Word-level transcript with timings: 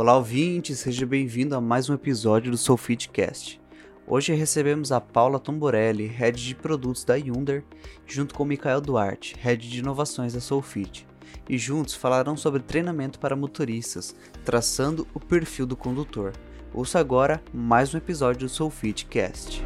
Olá, 0.00 0.16
ouvinte, 0.16 0.74
seja 0.74 1.04
bem-vindo 1.04 1.54
a 1.54 1.60
mais 1.60 1.90
um 1.90 1.92
episódio 1.92 2.50
do 2.50 2.56
Soulfitcast. 2.56 3.60
Hoje 4.06 4.32
recebemos 4.32 4.92
a 4.92 4.98
Paula 4.98 5.38
Tomborelli, 5.38 6.06
Head 6.06 6.42
de 6.42 6.54
Produtos 6.54 7.04
da 7.04 7.16
Yunder, 7.16 7.62
junto 8.06 8.34
com 8.34 8.46
Mikael 8.46 8.80
Duarte, 8.80 9.36
Head 9.38 9.68
de 9.68 9.80
Inovações 9.80 10.32
da 10.32 10.40
Soulfit, 10.40 11.06
e 11.46 11.58
juntos 11.58 11.94
falarão 11.94 12.34
sobre 12.34 12.62
treinamento 12.62 13.18
para 13.18 13.36
motoristas, 13.36 14.16
traçando 14.42 15.06
o 15.12 15.20
perfil 15.20 15.66
do 15.66 15.76
condutor. 15.76 16.32
Ouça 16.72 16.98
agora 16.98 17.42
mais 17.52 17.92
um 17.92 17.98
episódio 17.98 18.46
do 18.46 18.48
Soulfitcast. 18.48 19.62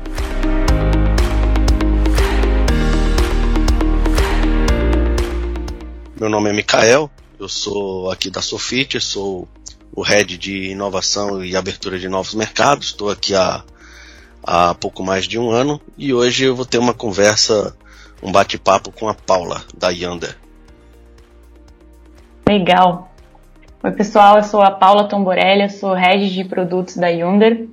Meu 6.19 6.29
nome 6.29 6.51
é 6.51 6.53
Mikael, 6.53 7.09
eu 7.39 7.49
sou 7.49 8.11
aqui 8.11 8.31
da 8.31 8.43
Sofit, 8.43 9.01
sou 9.01 9.49
o 9.95 10.03
head 10.03 10.37
de 10.37 10.71
inovação 10.71 11.45
e 11.45 11.57
abertura 11.57 11.99
de 11.99 12.09
novos 12.09 12.35
mercados. 12.35 12.89
Estou 12.89 13.11
aqui 13.11 13.35
há, 13.35 13.63
há 14.43 14.75
pouco 14.75 15.03
mais 15.03 15.27
de 15.27 15.39
um 15.39 15.51
ano 15.51 15.81
e 15.97 16.13
hoje 16.13 16.45
eu 16.45 16.57
vou 16.57 16.67
ter 16.67 16.79
uma 16.79 16.93
conversa, 16.93 17.77
um 18.23 18.33
bate-papo 18.33 18.91
com 18.91 19.09
a 19.09 19.15
Paula, 19.15 19.63
da 19.77 19.91
Yander. 19.91 20.37
Legal. 22.49 23.11
Oi, 23.83 23.93
pessoal, 23.93 24.39
eu 24.39 24.43
sou 24.43 24.63
a 24.63 24.71
Paula 24.71 25.09
Tomborelli, 25.09 25.69
sou 25.71 25.95
head 25.95 26.33
de 26.33 26.45
produtos 26.45 26.97
da 26.97 27.09
Yunder. 27.09 27.69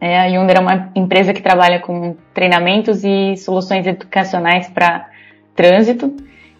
É, 0.00 0.18
a 0.20 0.26
Yunder 0.26 0.56
é 0.56 0.60
uma 0.60 0.90
empresa 0.94 1.32
que 1.32 1.42
trabalha 1.42 1.80
com 1.80 2.16
treinamentos 2.32 3.04
e 3.04 3.36
soluções 3.36 3.86
educacionais 3.86 4.68
para 4.68 5.08
trânsito. 5.56 6.14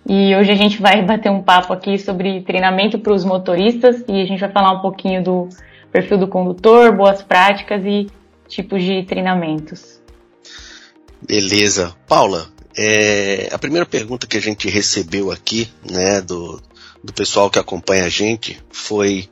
E 0.07 0.37
hoje 0.37 0.51
a 0.51 0.55
gente 0.55 0.81
vai 0.81 1.03
bater 1.03 1.31
um 1.31 1.43
papo 1.43 1.73
aqui 1.73 1.99
sobre 1.99 2.43
treinamento 2.43 2.99
para 2.99 3.13
os 3.13 3.25
motoristas 3.25 4.05
e 4.07 4.21
a 4.21 4.27
gente 4.27 4.41
vai 4.41 4.53
falar 4.53 4.73
um 4.73 4.81
pouquinho 4.81 5.25
do 5.25 5.49
perfil 5.91 6.19
do 6.19 6.29
condutor, 6.29 6.95
boas 6.95 7.23
práticas 7.23 7.83
e 7.87 8.09
tipos 8.47 8.83
de 8.83 9.03
treinamentos. 9.05 9.99
Beleza. 11.27 11.95
Paula, 12.07 12.47
é, 12.77 13.49
a 13.51 13.59
primeira 13.59 13.87
pergunta 13.87 14.27
que 14.27 14.37
a 14.37 14.43
gente 14.43 14.69
recebeu 14.69 15.31
aqui, 15.31 15.71
né, 15.91 16.21
do, 16.21 16.61
do 17.03 17.13
pessoal 17.13 17.49
que 17.49 17.59
acompanha 17.59 18.05
a 18.05 18.11
gente, 18.11 18.61
foi 18.71 19.29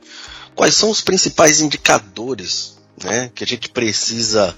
quais 0.55 0.73
são 0.73 0.89
os 0.89 1.01
principais 1.01 1.61
indicadores 1.61 2.79
né, 3.03 3.29
que 3.35 3.43
a 3.43 3.47
gente 3.47 3.69
precisa 3.69 4.55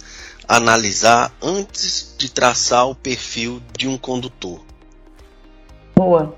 analisar 0.48 1.36
antes 1.42 2.16
de 2.18 2.32
traçar 2.32 2.88
o 2.88 2.96
perfil 2.96 3.62
de 3.78 3.88
um 3.88 3.98
condutor? 3.98 4.62
Boa. 6.06 6.36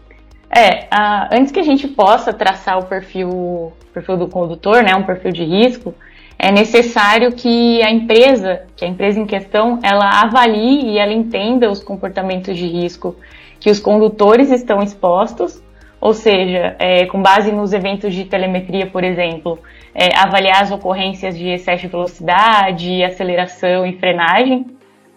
É, 0.50 0.88
a, 0.90 1.36
antes 1.36 1.52
que 1.52 1.60
a 1.60 1.64
gente 1.64 1.90
possa 1.90 2.32
traçar 2.32 2.80
o 2.80 2.86
perfil, 2.86 3.74
perfil 3.94 4.16
do 4.16 4.30
condutor, 4.30 4.82
né, 4.82 4.96
um 4.96 5.04
perfil 5.04 5.34
de 5.34 5.44
risco, 5.44 5.94
é 6.40 6.50
necessário 6.54 7.34
que 7.34 7.84
a 7.84 7.92
empresa, 7.92 8.62
que 8.78 8.86
a 8.86 8.88
empresa 8.88 9.20
em 9.20 9.26
questão, 9.26 9.78
ela 9.84 10.22
avalie 10.22 10.92
e 10.92 10.98
ela 10.98 11.12
entenda 11.12 11.70
os 11.70 11.84
comportamentos 11.84 12.56
de 12.56 12.66
risco 12.66 13.18
que 13.60 13.70
os 13.70 13.78
condutores 13.78 14.52
estão 14.52 14.82
expostos, 14.82 15.62
ou 16.00 16.14
seja, 16.14 16.78
é, 16.80 17.06
com 17.08 17.22
base 17.22 17.52
nos 17.52 17.74
eventos 17.74 18.14
de 18.14 18.24
telemetria, 18.24 18.86
por 18.88 19.04
exemplo, 19.04 19.60
é, 19.94 20.16
avaliar 20.16 20.64
as 20.64 20.72
ocorrências 20.72 21.38
de 21.38 21.50
excesso 21.50 21.82
de 21.82 21.88
velocidade, 21.90 23.04
aceleração 23.04 23.86
e 23.86 23.98
frenagem, 23.98 24.66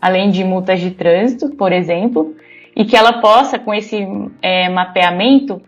além 0.02 0.28
de 0.28 0.42
multas 0.42 0.80
de 0.80 0.90
trânsito, 0.90 1.50
por 1.50 1.70
exemplo, 1.72 2.34
e 2.80 2.84
que 2.86 2.96
ela 2.96 3.20
possa, 3.20 3.58
com 3.58 3.74
esse 3.74 4.08
é, 4.40 4.70
mapeamento, 4.70 5.60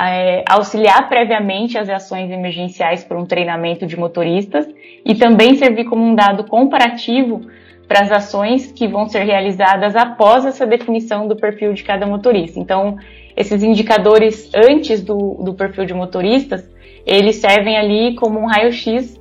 é, 0.00 0.44
auxiliar 0.48 1.08
previamente 1.08 1.76
as 1.76 1.88
ações 1.88 2.30
emergenciais 2.30 3.02
para 3.02 3.18
um 3.18 3.26
treinamento 3.26 3.84
de 3.84 3.98
motoristas 3.98 4.68
e 5.04 5.12
também 5.16 5.56
servir 5.56 5.86
como 5.86 6.04
um 6.04 6.14
dado 6.14 6.44
comparativo 6.44 7.40
para 7.88 8.02
as 8.02 8.12
ações 8.12 8.70
que 8.70 8.86
vão 8.86 9.08
ser 9.08 9.24
realizadas 9.24 9.96
após 9.96 10.46
essa 10.46 10.64
definição 10.64 11.26
do 11.26 11.34
perfil 11.34 11.72
de 11.72 11.82
cada 11.82 12.06
motorista. 12.06 12.60
Então, 12.60 12.96
esses 13.36 13.60
indicadores 13.64 14.48
antes 14.54 15.02
do, 15.02 15.42
do 15.42 15.54
perfil 15.54 15.84
de 15.84 15.94
motoristas, 15.94 16.64
eles 17.04 17.36
servem 17.36 17.76
ali 17.76 18.14
como 18.14 18.38
um 18.38 18.46
raio-x 18.46 19.20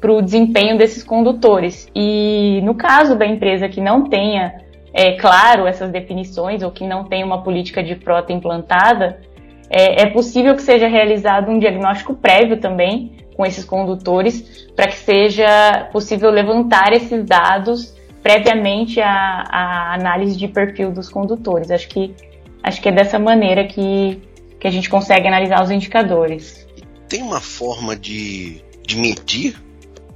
para 0.00 0.10
o 0.10 0.22
desempenho 0.22 0.78
desses 0.78 1.04
condutores. 1.04 1.86
E 1.94 2.62
no 2.62 2.74
caso 2.74 3.14
da 3.14 3.26
empresa 3.26 3.68
que 3.68 3.82
não 3.82 4.08
tenha 4.08 4.66
é, 4.98 5.12
claro 5.12 5.64
essas 5.64 5.92
definições 5.92 6.60
ou 6.60 6.72
que 6.72 6.84
não 6.84 7.04
tem 7.04 7.22
uma 7.22 7.44
política 7.44 7.84
de 7.84 7.94
frota 7.94 8.32
implantada, 8.32 9.20
é, 9.70 10.02
é 10.02 10.06
possível 10.06 10.56
que 10.56 10.62
seja 10.62 10.88
realizado 10.88 11.52
um 11.52 11.58
diagnóstico 11.60 12.14
prévio 12.14 12.58
também 12.58 13.12
com 13.36 13.46
esses 13.46 13.64
condutores 13.64 14.66
para 14.74 14.88
que 14.88 14.96
seja 14.96 15.88
possível 15.92 16.30
levantar 16.30 16.92
esses 16.92 17.24
dados 17.24 17.94
previamente 18.24 19.00
à, 19.00 19.44
à, 19.48 19.94
análise 19.94 20.36
de 20.36 20.48
perfil 20.48 20.90
dos 20.90 21.08
condutores. 21.08 21.70
Acho 21.70 21.88
que, 21.88 22.12
acho 22.60 22.82
que 22.82 22.88
é 22.88 22.92
dessa 22.92 23.20
maneira 23.20 23.68
que, 23.68 24.20
que 24.58 24.66
a 24.66 24.70
gente 24.70 24.90
consegue 24.90 25.28
analisar 25.28 25.62
os 25.62 25.70
indicadores. 25.70 26.66
Tem 27.08 27.22
uma 27.22 27.40
forma 27.40 27.94
de, 27.94 28.60
de 28.84 28.96
medir 28.96 29.62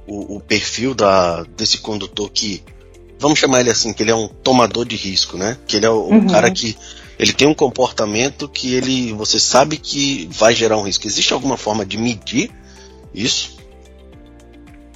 o, 0.05 0.35
o 0.35 0.39
perfil 0.41 0.93
da, 0.93 1.43
desse 1.55 1.77
condutor 1.77 2.29
que 2.29 2.61
vamos 3.23 3.39
chamar 3.39 3.61
ele 3.61 3.69
assim, 3.69 3.93
que 3.93 4.03
ele 4.03 4.11
é 4.11 4.15
um 4.15 4.27
tomador 4.27 4.85
de 4.85 4.97
risco, 4.97 5.37
né? 5.37 5.57
Que 5.65 5.77
ele 5.77 5.85
é 5.85 5.89
o, 5.89 6.09
uhum. 6.09 6.27
cara 6.27 6.51
que 6.51 6.75
ele 7.17 7.31
tem 7.31 7.47
um 7.47 7.53
comportamento 7.53 8.49
que 8.49 8.75
ele, 8.75 9.13
você 9.13 9.39
sabe 9.39 9.77
que 9.77 10.27
vai 10.29 10.53
gerar 10.53 10.77
um 10.77 10.81
risco. 10.81 11.07
Existe 11.07 11.33
alguma 11.33 11.55
forma 11.55 11.85
de 11.85 11.97
medir 11.97 12.51
isso? 13.15 13.57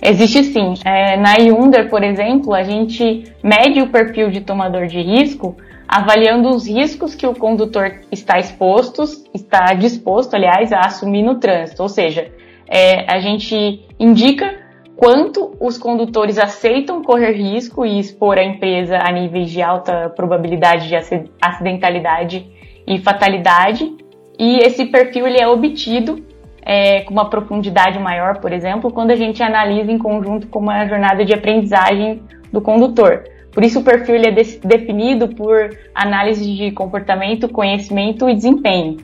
Existe 0.01 0.43
sim. 0.43 0.73
É, 0.83 1.15
na 1.15 1.37
Yunder, 1.37 1.89
por 1.89 2.03
exemplo, 2.03 2.53
a 2.53 2.63
gente 2.63 3.23
mede 3.41 3.81
o 3.81 3.89
perfil 3.89 4.29
de 4.29 4.41
tomador 4.41 4.87
de 4.87 5.01
risco 5.01 5.55
avaliando 5.87 6.49
os 6.49 6.67
riscos 6.67 7.15
que 7.15 7.25
o 7.25 7.33
condutor 7.33 8.01
está 8.11 8.37
exposto, 8.37 9.03
está 9.33 9.73
disposto, 9.73 10.35
aliás, 10.35 10.73
a 10.73 10.81
assumir 10.81 11.23
no 11.23 11.35
trânsito. 11.35 11.81
Ou 11.81 11.87
seja, 11.87 12.29
é, 12.67 13.09
a 13.09 13.21
gente 13.21 13.85
indica 13.97 14.66
quanto 14.97 15.55
os 15.59 15.77
condutores 15.77 16.39
aceitam 16.39 17.03
correr 17.03 17.31
risco 17.31 17.85
e 17.85 17.99
expor 17.99 18.39
a 18.39 18.43
empresa 18.43 18.97
a 18.97 19.11
níveis 19.11 19.51
de 19.51 19.61
alta 19.61 20.09
probabilidade 20.09 20.87
de 20.87 20.95
acidentalidade 21.39 22.45
e 22.85 22.97
fatalidade. 22.97 23.95
E 24.39 24.57
esse 24.57 24.85
perfil 24.87 25.27
ele 25.27 25.39
é 25.39 25.47
obtido 25.47 26.25
é, 26.63 27.01
com 27.01 27.13
uma 27.13 27.29
profundidade 27.29 27.99
maior, 27.99 28.39
por 28.39 28.51
exemplo, 28.51 28.91
quando 28.91 29.11
a 29.11 29.15
gente 29.15 29.41
analisa 29.43 29.91
em 29.91 29.99
conjunto 29.99 30.47
com 30.47 30.59
uma 30.59 30.87
jornada 30.87 31.23
de 31.23 31.33
aprendizagem 31.33 32.23
do 32.51 32.59
condutor. 32.59 33.23
Por 33.51 33.63
isso 33.63 33.79
o 33.79 33.83
perfil 33.83 34.15
ele 34.15 34.27
é 34.27 34.31
de 34.31 34.59
definido 34.59 35.27
por 35.29 35.77
análise 35.93 36.55
de 36.55 36.71
comportamento, 36.71 37.47
conhecimento 37.47 38.27
e 38.27 38.33
desempenho. 38.33 38.97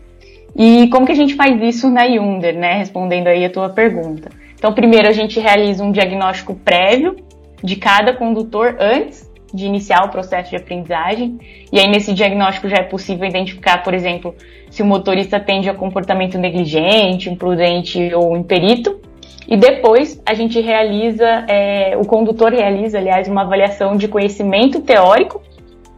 E 0.55 0.87
como 0.89 1.05
que 1.05 1.11
a 1.11 1.15
gente 1.15 1.35
faz 1.35 1.61
isso 1.61 1.89
na 1.89 2.03
Yunder, 2.03 2.57
né? 2.57 2.77
Respondendo 2.77 3.27
aí 3.27 3.45
a 3.45 3.49
tua 3.49 3.69
pergunta. 3.69 4.42
Então, 4.63 4.71
primeiro 4.71 5.09
a 5.09 5.11
gente 5.11 5.41
realiza 5.41 5.83
um 5.83 5.91
diagnóstico 5.91 6.55
prévio 6.55 7.17
de 7.61 7.75
cada 7.75 8.13
condutor 8.13 8.77
antes 8.79 9.29
de 9.53 9.65
iniciar 9.65 10.05
o 10.05 10.09
processo 10.09 10.51
de 10.51 10.55
aprendizagem. 10.55 11.37
E 11.69 11.77
aí, 11.77 11.89
nesse 11.89 12.13
diagnóstico, 12.13 12.69
já 12.69 12.77
é 12.77 12.83
possível 12.83 13.27
identificar, 13.27 13.83
por 13.83 13.93
exemplo, 13.93 14.33
se 14.69 14.81
o 14.81 14.85
motorista 14.85 15.37
tende 15.37 15.69
a 15.69 15.73
comportamento 15.73 16.37
negligente, 16.37 17.29
imprudente 17.29 18.15
ou 18.15 18.37
imperito. 18.37 19.01
E 19.49 19.57
depois 19.57 20.23
a 20.25 20.33
gente 20.33 20.61
realiza, 20.61 21.27
é, 21.49 21.97
o 21.97 22.05
condutor 22.05 22.53
realiza, 22.53 22.99
aliás, 22.99 23.27
uma 23.27 23.41
avaliação 23.41 23.97
de 23.97 24.07
conhecimento 24.07 24.79
teórico 24.79 25.41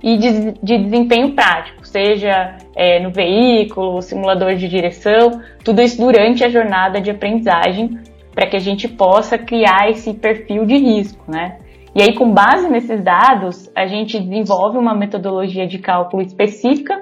e 0.01 0.17
de, 0.17 0.53
de 0.53 0.77
desempenho 0.79 1.33
prático, 1.33 1.87
seja 1.87 2.57
é, 2.75 2.99
no 2.99 3.11
veículo, 3.11 4.01
simulador 4.01 4.55
de 4.55 4.67
direção, 4.67 5.39
tudo 5.63 5.83
isso 5.83 6.01
durante 6.01 6.43
a 6.43 6.49
jornada 6.49 6.99
de 6.99 7.11
aprendizagem 7.11 7.99
para 8.35 8.47
que 8.47 8.57
a 8.57 8.59
gente 8.59 8.87
possa 8.87 9.37
criar 9.37 9.89
esse 9.89 10.13
perfil 10.13 10.65
de 10.65 10.75
risco, 10.75 11.23
né? 11.31 11.57
E 11.95 12.01
aí, 12.01 12.13
com 12.13 12.33
base 12.33 12.69
nesses 12.69 13.01
dados, 13.01 13.71
a 13.73 13.87
gente 13.87 14.19
desenvolve 14.19 14.77
uma 14.77 14.93
metodologia 14.93 15.65
de 15.65 15.79
cálculo 15.79 16.21
específica 16.21 17.01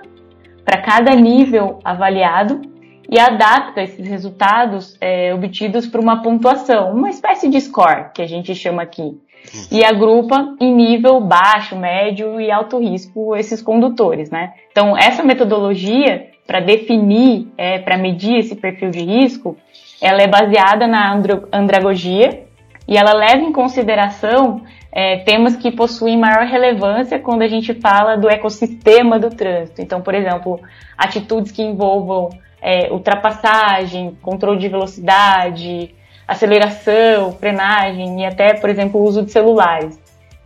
para 0.63 0.83
cada 0.83 1.15
nível 1.15 1.79
avaliado 1.83 2.61
e 3.09 3.19
adapta 3.19 3.81
esses 3.81 4.07
resultados 4.07 4.95
é, 5.01 5.33
obtidos 5.33 5.87
para 5.87 5.99
uma 5.99 6.21
pontuação, 6.21 6.91
uma 6.91 7.09
espécie 7.09 7.49
de 7.49 7.59
score, 7.59 8.11
que 8.13 8.21
a 8.21 8.27
gente 8.27 8.53
chama 8.53 8.83
aqui. 8.83 9.19
E 9.71 9.83
agrupa 9.83 10.55
em 10.61 10.73
nível 10.73 11.19
baixo, 11.19 11.75
médio 11.75 12.39
e 12.39 12.49
alto 12.51 12.79
risco 12.79 13.35
esses 13.35 13.61
condutores, 13.61 14.29
né? 14.29 14.53
Então, 14.71 14.97
essa 14.97 15.23
metodologia 15.23 16.27
para 16.45 16.59
definir, 16.59 17.47
é, 17.57 17.79
para 17.79 17.97
medir 17.97 18.37
esse 18.37 18.55
perfil 18.55 18.89
de 18.89 19.01
risco, 19.01 19.57
ela 20.03 20.21
é 20.21 20.27
baseada 20.27 20.85
na 20.85 21.17
andragogia 21.49 22.43
e 22.85 22.97
ela 22.97 23.13
leva 23.13 23.41
em 23.41 23.53
consideração 23.53 24.61
é, 24.91 25.19
temas 25.19 25.55
que 25.55 25.71
possuem 25.71 26.17
maior 26.17 26.45
relevância 26.45 27.17
quando 27.17 27.41
a 27.41 27.47
gente 27.47 27.73
fala 27.75 28.17
do 28.17 28.29
ecossistema 28.29 29.17
do 29.17 29.29
trânsito. 29.29 29.81
Então, 29.81 30.01
por 30.01 30.13
exemplo, 30.13 30.59
atitudes 30.97 31.53
que 31.53 31.63
envolvam 31.63 32.29
é, 32.61 32.91
ultrapassagem, 32.91 34.17
controle 34.21 34.59
de 34.59 34.67
velocidade, 34.67 35.95
aceleração, 36.27 37.31
frenagem 37.31 38.23
e 38.23 38.25
até, 38.25 38.55
por 38.55 38.69
exemplo, 38.69 38.99
o 38.99 39.05
uso 39.05 39.23
de 39.23 39.31
celulares. 39.31 39.97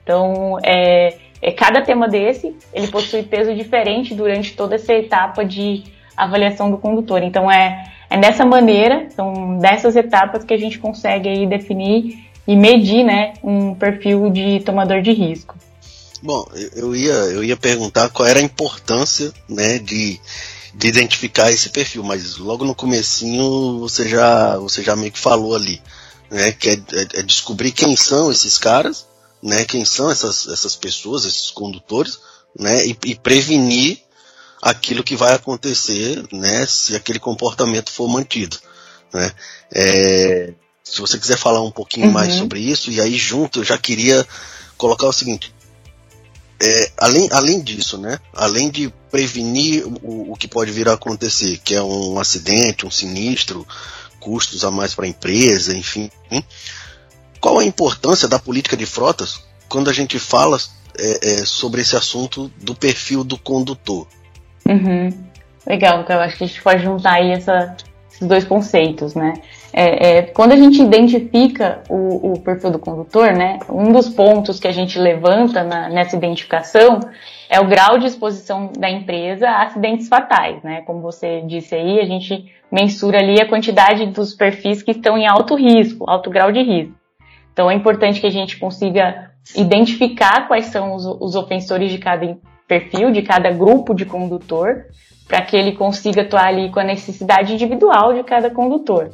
Então, 0.04 0.59
é, 0.63 1.15
é, 1.42 1.51
cada 1.51 1.81
tema 1.81 2.07
desse, 2.07 2.56
ele 2.71 2.89
possui 2.89 3.24
peso 3.24 3.56
diferente 3.56 4.13
durante 4.13 4.56
toda 4.56 4.75
essa 4.75 4.94
etapa 4.94 5.44
de 5.44 5.96
avaliação 6.17 6.71
do 6.71 6.77
condutor. 6.77 7.21
Então, 7.21 7.49
é, 7.49 7.93
é 8.09 8.19
dessa 8.19 8.43
maneira, 8.43 9.07
são 9.15 9.59
dessas 9.59 9.95
etapas 9.95 10.43
que 10.43 10.53
a 10.53 10.57
gente 10.57 10.79
consegue 10.79 11.29
aí 11.29 11.45
definir 11.45 12.27
e 12.47 12.55
medir 12.55 13.03
né, 13.03 13.33
um 13.43 13.75
perfil 13.75 14.29
de 14.29 14.61
tomador 14.61 15.01
de 15.01 15.11
risco. 15.11 15.55
Bom, 16.23 16.47
eu 16.75 16.95
ia, 16.95 17.13
eu 17.13 17.43
ia 17.43 17.55
perguntar 17.55 18.09
qual 18.09 18.27
era 18.27 18.39
a 18.39 18.43
importância 18.43 19.31
né, 19.47 19.77
de, 19.77 20.19
de 20.73 20.87
identificar 20.87 21.51
esse 21.51 21.69
perfil, 21.69 22.03
mas 22.03 22.37
logo 22.37 22.65
no 22.65 22.73
comecinho 22.73 23.79
você 23.79 24.07
já, 24.07 24.57
você 24.57 24.81
já 24.81 24.95
meio 24.95 25.11
que 25.11 25.19
falou 25.19 25.55
ali, 25.55 25.79
né, 26.31 26.51
que 26.53 26.69
é, 26.69 26.73
é, 26.73 27.19
é 27.19 27.21
descobrir 27.21 27.71
quem 27.71 27.95
são 27.95 28.31
esses 28.31 28.57
caras, 28.57 29.05
né, 29.43 29.63
quem 29.65 29.85
são 29.85 30.09
essas, 30.09 30.47
essas 30.47 30.75
pessoas, 30.75 31.25
esses 31.25 31.51
condutores, 31.51 32.17
né, 32.57 32.87
e, 32.87 32.97
e 33.05 33.15
prevenir 33.15 33.99
aquilo 34.62 35.04
que 35.04 35.15
vai 35.15 35.33
acontecer, 35.33 36.24
né, 36.31 36.65
se 36.65 36.95
aquele 36.95 37.19
comportamento 37.19 37.92
for 37.92 38.07
mantido, 38.07 38.57
né. 39.13 39.31
É, 39.74 40.54
se 40.83 41.01
você 41.01 41.18
quiser 41.19 41.38
falar 41.38 41.62
um 41.62 41.71
pouquinho 41.71 42.07
uhum. 42.07 42.13
mais 42.13 42.33
sobre 42.33 42.59
isso, 42.59 42.89
e 42.92 43.01
aí 43.01 43.18
junto 43.18 43.59
eu 43.59 43.63
já 43.63 43.77
queria 43.77 44.25
colocar 44.77 45.07
o 45.07 45.13
seguinte, 45.13 45.54
é, 46.59 46.92
além, 46.98 47.30
além 47.31 47.62
disso, 47.62 47.98
né? 47.98 48.19
Além 48.33 48.71
de 48.71 48.92
prevenir 49.12 49.86
o, 49.86 50.31
o 50.31 50.36
que 50.36 50.48
pode 50.48 50.71
vir 50.71 50.89
a 50.89 50.94
acontecer, 50.94 51.59
que 51.63 51.75
é 51.75 51.81
um 51.81 52.19
acidente, 52.19 52.86
um 52.86 52.92
sinistro, 52.92 53.68
custos 54.19 54.63
a 54.65 54.71
mais 54.71 54.95
para 54.95 55.06
a 55.06 55.09
empresa, 55.09 55.75
enfim. 55.75 56.09
Qual 57.39 57.59
a 57.59 57.65
importância 57.65 58.27
da 58.27 58.39
política 58.39 58.75
de 58.75 58.86
frotas 58.86 59.42
quando 59.69 59.89
a 59.89 59.94
gente 59.94 60.18
fala 60.18 60.59
é, 60.98 61.30
é, 61.30 61.45
sobre 61.45 61.81
esse 61.81 61.95
assunto 61.95 62.51
do 62.57 62.74
perfil 62.74 63.24
do 63.24 63.38
condutor? 63.38 64.07
Uhum. 64.67 65.09
Legal, 65.65 66.01
então 66.01 66.15
eu 66.15 66.21
acho 66.21 66.37
que 66.37 66.43
a 66.43 66.47
gente 66.47 66.61
pode 66.61 66.83
juntar 66.83 67.15
aí 67.15 67.31
essa, 67.31 67.75
esses 68.09 68.27
dois 68.27 68.45
conceitos, 68.45 69.15
né? 69.15 69.33
É, 69.73 70.07
é, 70.07 70.21
quando 70.21 70.53
a 70.53 70.55
gente 70.55 70.81
identifica 70.81 71.83
o, 71.89 72.31
o, 72.31 72.39
perfil 72.39 72.71
do 72.71 72.79
condutor, 72.79 73.33
né, 73.33 73.59
um 73.69 73.91
dos 73.91 74.09
pontos 74.09 74.59
que 74.59 74.67
a 74.67 74.71
gente 74.71 74.97
levanta 74.97 75.63
na, 75.63 75.89
nessa 75.89 76.15
identificação 76.15 76.99
é 77.49 77.59
o 77.59 77.67
grau 77.67 77.99
de 77.99 78.07
exposição 78.07 78.71
da 78.77 78.89
empresa 78.89 79.47
a 79.47 79.63
acidentes 79.65 80.07
fatais, 80.07 80.63
né? 80.63 80.81
Como 80.81 81.01
você 81.01 81.41
disse 81.41 81.75
aí, 81.75 81.99
a 81.99 82.05
gente 82.05 82.51
mensura 82.71 83.19
ali 83.19 83.41
a 83.41 83.47
quantidade 83.47 84.05
dos 84.07 84.33
perfis 84.33 84.81
que 84.81 84.91
estão 84.91 85.17
em 85.17 85.27
alto 85.27 85.55
risco, 85.55 86.09
alto 86.09 86.29
grau 86.29 86.51
de 86.51 86.61
risco. 86.61 86.95
Então 87.51 87.69
é 87.69 87.73
importante 87.73 88.21
que 88.21 88.27
a 88.27 88.31
gente 88.31 88.57
consiga 88.57 89.31
identificar 89.55 90.47
quais 90.47 90.65
são 90.65 90.95
os, 90.95 91.05
os 91.05 91.35
ofensores 91.35 91.91
de 91.91 91.97
cada 91.97 92.25
perfil, 92.67 93.11
de 93.11 93.21
cada 93.21 93.51
grupo 93.51 93.93
de 93.93 94.05
condutor, 94.05 94.85
para 95.27 95.41
que 95.41 95.55
ele 95.55 95.73
consiga 95.73 96.21
atuar 96.21 96.47
ali 96.47 96.69
com 96.69 96.79
a 96.79 96.83
necessidade 96.83 97.53
individual 97.53 98.13
de 98.13 98.23
cada 98.23 98.49
condutor. 98.49 99.11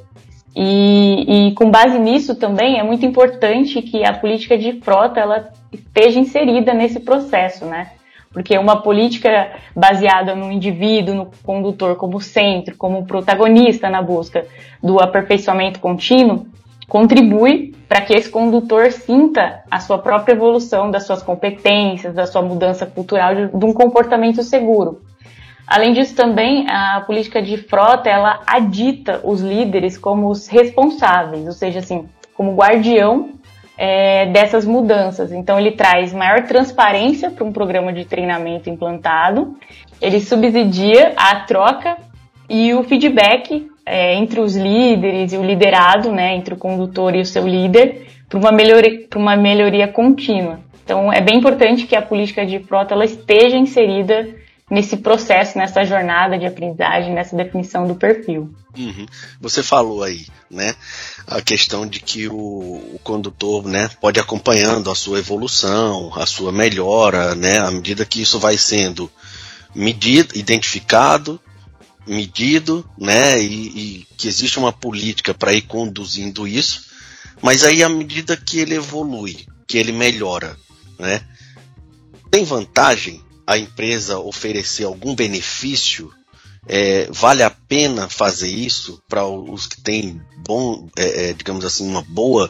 E, 0.55 1.47
e, 1.47 1.51
com 1.53 1.71
base 1.71 1.97
nisso 1.97 2.35
também 2.35 2.79
é 2.79 2.83
muito 2.83 3.05
importante 3.05 3.81
que 3.81 4.05
a 4.05 4.13
política 4.13 4.55
de 4.55 4.79
frota 4.81 5.19
ela 5.19 5.49
esteja 5.71 6.19
inserida 6.19 6.73
nesse 6.73 6.99
processo, 6.99 7.65
né? 7.65 7.91
Porque 8.31 8.57
uma 8.57 8.81
política 8.81 9.51
baseada 9.75 10.35
no 10.35 10.51
indivíduo, 10.51 11.15
no 11.15 11.31
condutor 11.43 11.95
como 11.95 12.19
centro, 12.19 12.75
como 12.77 13.05
protagonista 13.05 13.89
na 13.89 14.01
busca 14.01 14.45
do 14.81 14.99
aperfeiçoamento 14.99 15.79
contínuo, 15.79 16.45
contribui 16.87 17.73
para 17.87 18.01
que 18.01 18.13
esse 18.13 18.29
condutor 18.29 18.91
sinta 18.91 19.63
a 19.69 19.79
sua 19.79 19.99
própria 19.99 20.33
evolução 20.33 20.89
das 20.89 21.05
suas 21.05 21.21
competências, 21.21 22.13
da 22.13 22.25
sua 22.25 22.41
mudança 22.41 22.85
cultural, 22.85 23.35
de, 23.35 23.47
de 23.47 23.65
um 23.65 23.73
comportamento 23.73 24.41
seguro. 24.43 25.01
Além 25.65 25.93
disso, 25.93 26.15
também 26.15 26.69
a 26.69 27.01
política 27.01 27.41
de 27.41 27.57
frota 27.57 28.09
ela 28.09 28.41
adita 28.45 29.21
os 29.23 29.41
líderes 29.41 29.97
como 29.97 30.29
os 30.29 30.47
responsáveis, 30.47 31.45
ou 31.45 31.53
seja, 31.53 31.79
assim, 31.79 32.07
como 32.33 32.55
guardião 32.55 33.29
é, 33.77 34.25
dessas 34.27 34.65
mudanças. 34.65 35.31
Então, 35.31 35.59
ele 35.59 35.71
traz 35.71 36.13
maior 36.13 36.43
transparência 36.43 37.31
para 37.31 37.43
um 37.43 37.53
programa 37.53 37.93
de 37.93 38.05
treinamento 38.05 38.69
implantado, 38.69 39.55
ele 40.01 40.19
subsidia 40.19 41.13
a 41.15 41.41
troca 41.41 41.97
e 42.49 42.73
o 42.73 42.83
feedback 42.83 43.71
é, 43.85 44.15
entre 44.15 44.39
os 44.39 44.55
líderes 44.55 45.33
e 45.33 45.37
o 45.37 45.43
liderado, 45.43 46.11
né, 46.11 46.35
entre 46.35 46.53
o 46.53 46.57
condutor 46.57 47.15
e 47.15 47.21
o 47.21 47.25
seu 47.25 47.47
líder, 47.47 48.07
para 48.29 48.39
uma 48.39 48.51
melhoria, 48.51 49.07
para 49.07 49.19
uma 49.19 49.35
melhoria 49.35 49.87
contínua. 49.87 50.59
Então, 50.83 51.11
é 51.11 51.21
bem 51.21 51.37
importante 51.37 51.85
que 51.85 51.95
a 51.95 52.01
política 52.01 52.45
de 52.45 52.59
frota 52.59 52.93
ela 52.93 53.05
esteja 53.05 53.55
inserida 53.57 54.35
nesse 54.69 54.97
processo, 54.97 55.57
nessa 55.57 55.83
jornada 55.83 56.37
de 56.37 56.45
aprendizagem, 56.45 57.13
nessa 57.13 57.35
definição 57.35 57.85
do 57.85 57.95
perfil. 57.95 58.53
Uhum. 58.77 59.05
Você 59.39 59.61
falou 59.61 60.01
aí, 60.01 60.25
né, 60.49 60.73
a 61.27 61.41
questão 61.41 61.85
de 61.85 61.99
que 61.99 62.27
o, 62.27 62.35
o, 62.35 62.99
condutor, 63.03 63.65
né, 63.65 63.89
pode 64.01 64.19
acompanhando 64.19 64.89
a 64.89 64.95
sua 64.95 65.19
evolução, 65.19 66.11
a 66.15 66.25
sua 66.25 66.51
melhora, 66.51 67.35
né, 67.35 67.59
à 67.59 67.69
medida 67.69 68.05
que 68.05 68.21
isso 68.21 68.39
vai 68.39 68.57
sendo 68.57 69.11
medido, 69.75 70.35
identificado, 70.35 71.39
medido, 72.05 72.87
né, 72.97 73.41
e, 73.41 73.67
e 73.67 74.07
que 74.17 74.27
existe 74.27 74.59
uma 74.59 74.73
política 74.73 75.33
para 75.33 75.53
ir 75.53 75.61
conduzindo 75.63 76.47
isso, 76.47 76.85
mas 77.41 77.63
aí 77.63 77.83
à 77.83 77.89
medida 77.89 78.35
que 78.35 78.59
ele 78.59 78.75
evolui, 78.75 79.45
que 79.67 79.77
ele 79.77 79.91
melhora, 79.91 80.57
né, 80.99 81.21
tem 82.29 82.43
vantagem 82.43 83.23
a 83.45 83.57
empresa 83.57 84.19
oferecer 84.19 84.85
algum 84.85 85.15
benefício, 85.15 86.11
é, 86.67 87.07
vale 87.11 87.43
a 87.43 87.49
pena 87.49 88.07
fazer 88.07 88.49
isso 88.49 89.01
para 89.07 89.25
os 89.25 89.67
que 89.67 89.81
têm 89.81 90.21
bom, 90.37 90.87
é, 90.97 91.29
é, 91.29 91.33
digamos 91.33 91.65
assim, 91.65 91.87
uma 91.87 92.01
boa, 92.01 92.49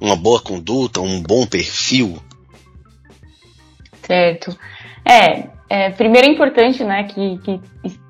uma 0.00 0.16
boa 0.16 0.40
conduta, 0.40 1.00
um 1.00 1.22
bom 1.22 1.46
perfil? 1.46 2.22
Certo. 4.06 4.56
É, 5.04 5.48
é 5.68 5.90
primeiro 5.90 6.26
é 6.28 6.30
importante, 6.30 6.84
né, 6.84 7.04
que, 7.04 7.38
que 7.38 7.60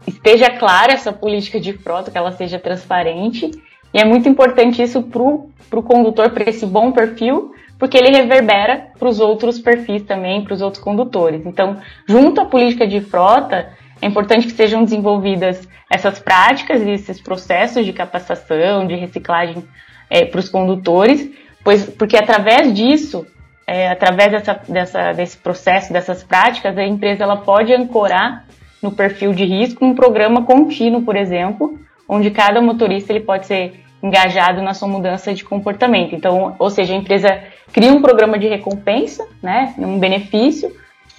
esteja 0.06 0.50
clara 0.50 0.92
essa 0.92 1.12
política 1.12 1.60
de 1.60 1.72
frota, 1.72 2.10
que 2.10 2.18
ela 2.18 2.32
seja 2.32 2.58
transparente. 2.58 3.50
E 3.92 3.98
é 3.98 4.04
muito 4.04 4.28
importante 4.28 4.82
isso 4.82 5.02
para 5.02 5.78
o 5.78 5.82
condutor, 5.82 6.30
para 6.30 6.48
esse 6.50 6.66
bom 6.66 6.90
perfil, 6.90 7.54
porque 7.78 7.96
ele 7.96 8.10
reverbera 8.10 8.88
para 8.98 9.08
os 9.08 9.20
outros 9.20 9.60
perfis 9.60 10.02
também, 10.02 10.42
para 10.42 10.54
os 10.54 10.62
outros 10.62 10.82
condutores. 10.82 11.46
Então, 11.46 11.78
junto 12.08 12.40
à 12.40 12.46
política 12.46 12.86
de 12.86 13.00
frota, 13.00 13.72
é 14.02 14.06
importante 14.06 14.46
que 14.46 14.52
sejam 14.52 14.82
desenvolvidas 14.82 15.68
essas 15.90 16.18
práticas 16.18 16.82
e 16.82 16.90
esses 16.90 17.20
processos 17.20 17.86
de 17.86 17.92
capacitação, 17.92 18.86
de 18.86 18.96
reciclagem 18.96 19.64
é, 20.10 20.24
para 20.24 20.40
os 20.40 20.48
condutores, 20.48 21.30
pois, 21.62 21.88
porque 21.88 22.16
através 22.16 22.74
disso, 22.74 23.26
é, 23.66 23.88
através 23.88 24.30
dessa, 24.32 24.60
dessa, 24.68 25.12
desse 25.12 25.38
processo, 25.38 25.92
dessas 25.92 26.22
práticas, 26.22 26.76
a 26.76 26.84
empresa 26.84 27.24
ela 27.24 27.36
pode 27.36 27.72
ancorar 27.72 28.44
no 28.82 28.92
perfil 28.92 29.32
de 29.32 29.44
risco 29.44 29.84
um 29.84 29.94
programa 29.94 30.44
contínuo, 30.44 31.02
por 31.02 31.16
exemplo, 31.16 31.78
onde 32.08 32.30
cada 32.30 32.60
motorista 32.60 33.12
ele 33.12 33.24
pode 33.24 33.46
ser 33.46 33.80
engajado 34.02 34.60
na 34.60 34.74
sua 34.74 34.86
mudança 34.86 35.32
de 35.32 35.42
comportamento. 35.42 36.14
Então, 36.14 36.54
ou 36.58 36.68
seja, 36.68 36.92
a 36.92 36.96
empresa 36.96 37.42
cria 37.72 37.90
um 37.90 38.02
programa 38.02 38.38
de 38.38 38.46
recompensa, 38.46 39.26
né, 39.42 39.74
um 39.78 39.98
benefício 39.98 40.70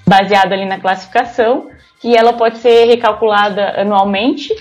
baseado 0.05 0.53
ali 0.53 0.65
na 0.65 0.79
classificação 0.79 1.69
e 2.03 2.15
ela 2.15 2.33
pode 2.33 2.59
ser 2.59 2.85
recalculada 2.85 3.81
anualmente 3.81 4.53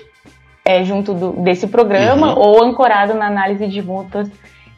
é, 0.65 0.83
junto 0.83 1.13
do, 1.13 1.33
desse 1.43 1.67
programa 1.67 2.35
uhum. 2.35 2.41
ou 2.41 2.65
ancorada 2.65 3.13
na 3.13 3.27
análise 3.27 3.67
de 3.67 3.83
multas 3.83 4.31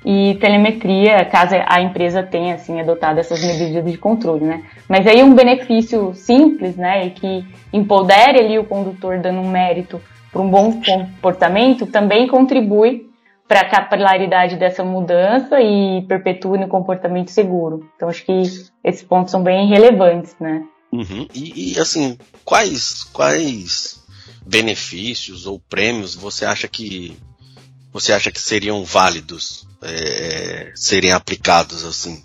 e 0.08 0.36
telemetria, 0.36 1.24
caso 1.24 1.56
a 1.66 1.80
empresa 1.80 2.22
tenha 2.22 2.54
assim 2.54 2.80
adotado 2.80 3.18
essas 3.18 3.44
medidas 3.44 3.90
de 3.90 3.98
controle, 3.98 4.44
né? 4.44 4.62
Mas 4.88 5.04
aí 5.04 5.20
um 5.20 5.34
benefício 5.34 6.14
simples, 6.14 6.76
né, 6.76 7.08
e 7.08 7.10
que 7.10 7.44
empodere 7.72 8.38
ali 8.38 8.56
o 8.56 8.64
condutor 8.64 9.18
dando 9.18 9.40
um 9.40 9.50
mérito 9.50 10.00
para 10.30 10.40
um 10.40 10.48
bom 10.48 10.80
comportamento, 10.80 11.86
também 11.86 12.28
contribui 12.28 13.10
para 13.48 13.62
a 13.62 13.68
capilaridade 13.68 14.54
dessa 14.56 14.84
mudança 14.84 15.60
e 15.60 16.02
perpetue 16.06 16.58
no 16.58 16.68
comportamento 16.68 17.32
seguro. 17.32 17.88
Então 17.96 18.08
acho 18.08 18.24
que 18.24 18.42
esses 18.84 19.02
pontos 19.02 19.32
são 19.32 19.42
bem 19.42 19.66
relevantes, 19.66 20.36
né? 20.38 20.62
Uhum. 20.92 21.26
E, 21.34 21.72
e, 21.72 21.80
assim, 21.80 22.16
quais 22.44 23.02
quais 23.12 24.04
benefícios 24.46 25.46
ou 25.46 25.58
prêmios 25.58 26.14
você 26.14 26.44
acha 26.44 26.68
que 26.68 27.16
você 28.00 28.12
acha 28.12 28.30
que 28.30 28.40
seriam 28.40 28.84
válidos 28.84 29.66
é, 29.82 30.70
serem 30.74 31.12
aplicados 31.12 31.82
assim? 31.82 32.22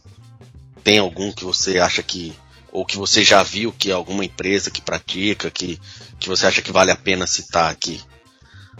Tem 0.83 0.99
algum 0.99 1.31
que 1.31 1.45
você 1.45 1.79
acha 1.79 2.03
que 2.03 2.33
ou 2.73 2.85
que 2.85 2.97
você 2.97 3.23
já 3.23 3.41
viu 3.41 3.71
que 3.71 3.89
alguma 3.89 4.25
empresa 4.25 4.69
que 4.69 4.81
pratica 4.81 5.49
que 5.49 5.79
que 6.19 6.27
você 6.27 6.45
acha 6.45 6.61
que 6.61 6.73
vale 6.73 6.91
a 6.91 6.95
pena 6.95 7.25
citar 7.25 7.71
aqui? 7.71 8.01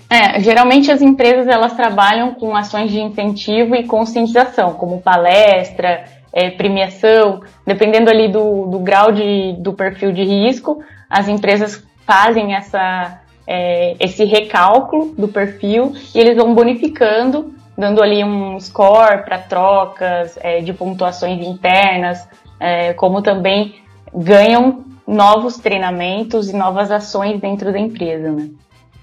É, 0.10 0.41
geralmente 0.41 0.91
as 0.91 1.01
empresas 1.01 1.48
elas 1.48 1.74
trabalham 1.74 2.33
com 2.33 2.55
ações 2.57 2.91
de 2.91 3.00
incentivo 3.00 3.74
e 3.74 3.88
conscientização, 3.88 4.74
como 4.74 5.01
palestra, 5.01 6.03
é, 6.33 6.50
premiação, 6.50 7.41
dependendo 7.65 8.10
ali 8.10 8.27
do, 8.27 8.67
do 8.67 8.79
grau 8.79 9.13
de, 9.13 9.53
do 9.60 9.71
perfil 9.71 10.12
de 10.12 10.24
risco, 10.24 10.83
as 11.10 11.29
empresas 11.29 11.81
fazem 12.05 12.53
essa, 12.53 13.21
é, 13.53 13.98
esse 14.00 14.24
recálculo 14.24 15.13
do 15.17 15.27
perfil 15.27 15.93
e 16.15 16.20
eles 16.20 16.38
vão 16.38 16.55
bonificando, 16.55 17.53
dando 17.77 18.01
ali 18.01 18.24
um 18.24 18.58
score 18.62 19.25
para 19.25 19.39
trocas 19.39 20.38
é, 20.39 20.62
de 20.62 20.72
pontuações 20.72 21.46
internas, 21.46 22.25
é, 22.58 22.93
como 22.93 23.22
também 23.22 23.75
ganham 24.15 24.86
novos 25.05 25.58
treinamentos 25.58 26.50
e 26.50 26.53
novas 26.53 26.89
ações 26.91 27.41
dentro 27.41 27.74
da 27.74 27.79
empresa, 27.79 28.31
né? 28.31 28.50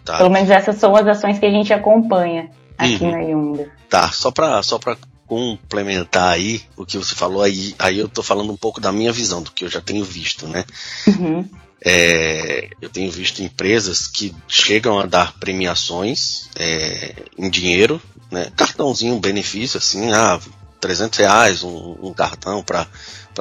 Tá. 0.03 0.17
Pelo 0.17 0.31
menos 0.31 0.49
essas 0.49 0.77
são 0.77 0.97
as 0.97 1.07
ações 1.07 1.39
que 1.39 1.45
a 1.45 1.51
gente 1.51 1.71
acompanha 1.75 2.51
aqui 2.79 3.05
uhum. 3.05 3.11
na 3.11 3.19
Yunda. 3.19 3.71
Tá, 3.87 4.09
só 4.09 4.31
para 4.31 4.63
só 4.63 4.79
pra 4.79 4.97
complementar 5.27 6.33
aí 6.33 6.63
o 6.75 6.87
que 6.87 6.97
você 6.97 7.15
falou 7.15 7.43
aí, 7.43 7.75
aí 7.79 7.99
eu 7.99 8.09
tô 8.09 8.23
falando 8.23 8.51
um 8.51 8.57
pouco 8.57 8.81
da 8.81 8.91
minha 8.91 9.13
visão, 9.13 9.43
do 9.43 9.51
que 9.51 9.67
eu 9.67 9.69
já 9.69 9.83
tenho 9.83 10.03
visto, 10.03 10.47
né? 10.49 10.65
Uhum. 11.07 11.47
É, 11.85 12.71
eu 12.81 12.89
tenho 12.89 13.11
visto 13.11 13.43
empresas 13.43 14.09
que 14.09 14.35
chegam 14.49 14.99
a 14.99 15.07
dar 15.07 15.39
premiações 15.39 16.49
é, 16.57 17.15
em 17.37 17.49
dinheiro, 17.49 18.03
né? 18.31 18.51
cartãozinho, 18.57 19.19
benefício, 19.21 19.79
assim, 19.79 20.11
ah, 20.13 20.41
300 20.81 21.19
reais, 21.19 21.63
um, 21.63 21.97
um 22.03 22.13
cartão 22.13 22.63
para 22.63 22.87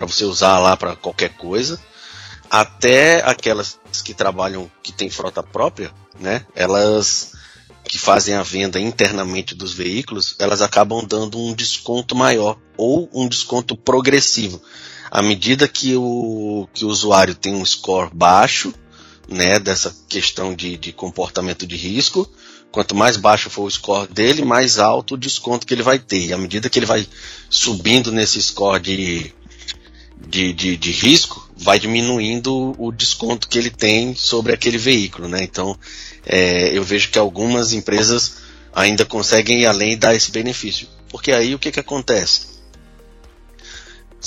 você 0.01 0.23
usar 0.23 0.59
lá 0.59 0.77
para 0.77 0.95
qualquer 0.95 1.29
coisa, 1.29 1.79
até 2.49 3.21
aquelas 3.25 3.79
que 4.03 4.13
trabalham, 4.13 4.71
que 4.81 4.91
têm 4.91 5.09
frota 5.09 5.43
própria, 5.43 5.91
né? 6.19 6.45
Elas 6.55 7.33
que 7.83 7.97
fazem 7.97 8.35
a 8.35 8.43
venda 8.43 8.79
internamente 8.79 9.55
dos 9.55 9.73
veículos, 9.73 10.35
elas 10.39 10.61
acabam 10.61 11.05
dando 11.05 11.39
um 11.39 11.53
desconto 11.53 12.15
maior 12.15 12.57
ou 12.75 13.09
um 13.13 13.27
desconto 13.27 13.77
progressivo. 13.77 14.61
À 15.09 15.21
medida 15.21 15.67
que 15.67 15.95
o, 15.95 16.67
que 16.73 16.85
o 16.85 16.89
usuário 16.89 17.35
tem 17.35 17.55
um 17.55 17.65
score 17.65 18.09
baixo, 18.13 18.73
né, 19.27 19.59
dessa 19.59 19.95
questão 20.07 20.53
de, 20.53 20.77
de 20.77 20.91
comportamento 20.91 21.67
de 21.67 21.75
risco, 21.75 22.29
quanto 22.71 22.95
mais 22.95 23.17
baixo 23.17 23.49
for 23.49 23.63
o 23.63 23.71
score 23.71 24.07
dele, 24.07 24.43
mais 24.43 24.79
alto 24.79 25.15
o 25.15 25.17
desconto 25.17 25.65
que 25.65 25.73
ele 25.73 25.83
vai 25.83 25.99
ter. 25.99 26.27
E 26.27 26.33
à 26.33 26.37
medida 26.37 26.69
que 26.69 26.79
ele 26.79 26.85
vai 26.85 27.07
subindo 27.49 28.11
nesse 28.11 28.41
score 28.41 28.81
de, 28.81 29.33
de, 30.27 30.53
de, 30.53 30.77
de 30.77 30.91
risco, 30.91 31.49
vai 31.57 31.79
diminuindo 31.79 32.75
o 32.77 32.91
desconto 32.91 33.47
que 33.47 33.57
ele 33.57 33.69
tem 33.69 34.15
sobre 34.15 34.53
aquele 34.53 34.77
veículo. 34.77 35.27
Né? 35.27 35.43
Então, 35.43 35.77
é, 36.25 36.77
eu 36.77 36.83
vejo 36.83 37.09
que 37.09 37.19
algumas 37.19 37.73
empresas 37.73 38.37
ainda 38.73 39.05
conseguem 39.05 39.61
ir 39.61 39.65
além 39.65 39.93
e 39.93 39.97
dar 39.97 40.15
esse 40.15 40.31
benefício. 40.31 40.87
Porque 41.09 41.31
aí 41.31 41.55
o 41.55 41.59
que, 41.59 41.71
que 41.71 41.79
acontece? 41.79 42.56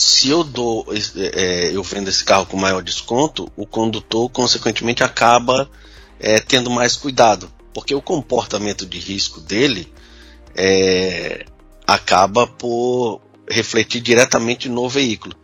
Se 0.00 0.30
eu 0.30 0.42
dou, 0.42 0.86
é, 1.34 1.76
eu 1.76 1.82
vendo 1.82 2.08
esse 2.08 2.24
carro 2.24 2.46
com 2.46 2.56
maior 2.56 2.82
desconto, 2.82 3.52
o 3.54 3.66
condutor 3.66 4.30
consequentemente 4.30 5.04
acaba 5.04 5.70
é, 6.18 6.40
tendo 6.40 6.70
mais 6.70 6.96
cuidado, 6.96 7.52
porque 7.74 7.94
o 7.94 8.00
comportamento 8.00 8.86
de 8.86 8.98
risco 8.98 9.42
dele 9.42 9.92
é, 10.56 11.44
acaba 11.86 12.46
por 12.46 13.20
refletir 13.46 14.00
diretamente 14.00 14.70
no 14.70 14.88
veículo 14.88 15.36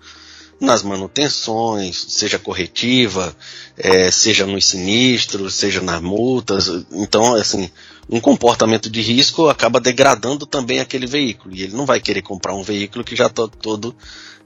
nas 0.59 0.83
manutenções, 0.83 2.07
seja 2.09 2.39
corretiva, 2.39 3.37
é, 3.77 4.11
seja 4.11 4.47
nos 4.47 4.65
sinistros, 4.65 5.55
seja 5.55 5.83
nas 5.83 6.01
multas. 6.01 6.69
Então, 6.93 7.35
assim, 7.35 7.71
um 8.09 8.21
comportamento 8.21 8.89
de 8.89 9.01
risco 9.01 9.49
acaba 9.49 9.81
degradando 9.81 10.47
também 10.47 10.81
aquele 10.81 11.07
veículo. 11.07 11.55
E 11.55 11.63
ele 11.63 11.75
não 11.75 11.87
vai 11.87 12.01
querer 12.01 12.23
comprar 12.23 12.55
um 12.55 12.63
veículo 12.63 13.05
que 13.05 13.17
já 13.17 13.27
está 13.27 13.49
todo 13.49 13.95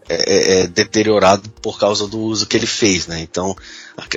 é, 0.09 0.14
é, 0.14 0.62
é, 0.62 0.67
deteriorado 0.67 1.49
por 1.62 1.79
causa 1.79 2.09
do 2.09 2.19
uso 2.19 2.47
que 2.47 2.57
ele 2.57 2.67
fez, 2.67 3.07
né? 3.07 3.21
Então, 3.21 3.55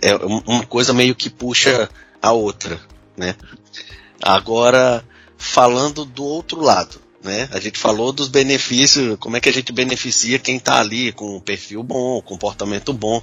é 0.02 0.16
uma 0.16 0.66
coisa 0.66 0.94
meio 0.94 1.14
que 1.14 1.30
puxa 1.30 1.90
a 2.22 2.32
outra, 2.32 2.80
né? 3.18 3.36
Agora, 4.22 5.04
falando 5.38 6.06
do 6.06 6.24
outro 6.24 6.62
lado, 6.62 7.00
né? 7.22 7.48
A 7.52 7.60
gente 7.60 7.78
falou 7.78 8.12
dos 8.12 8.28
benefícios, 8.28 9.18
como 9.20 9.38
é 9.38 9.40
que 9.40 9.50
a 9.50 9.54
gente 9.54 9.72
beneficia 9.72 10.40
quem 10.40 10.58
está 10.58 10.80
ali 10.80 11.12
com 11.12 11.36
um 11.36 11.40
perfil 11.40 11.84
bom, 11.84 12.22
comportamento 12.22 12.92
bom, 12.92 13.22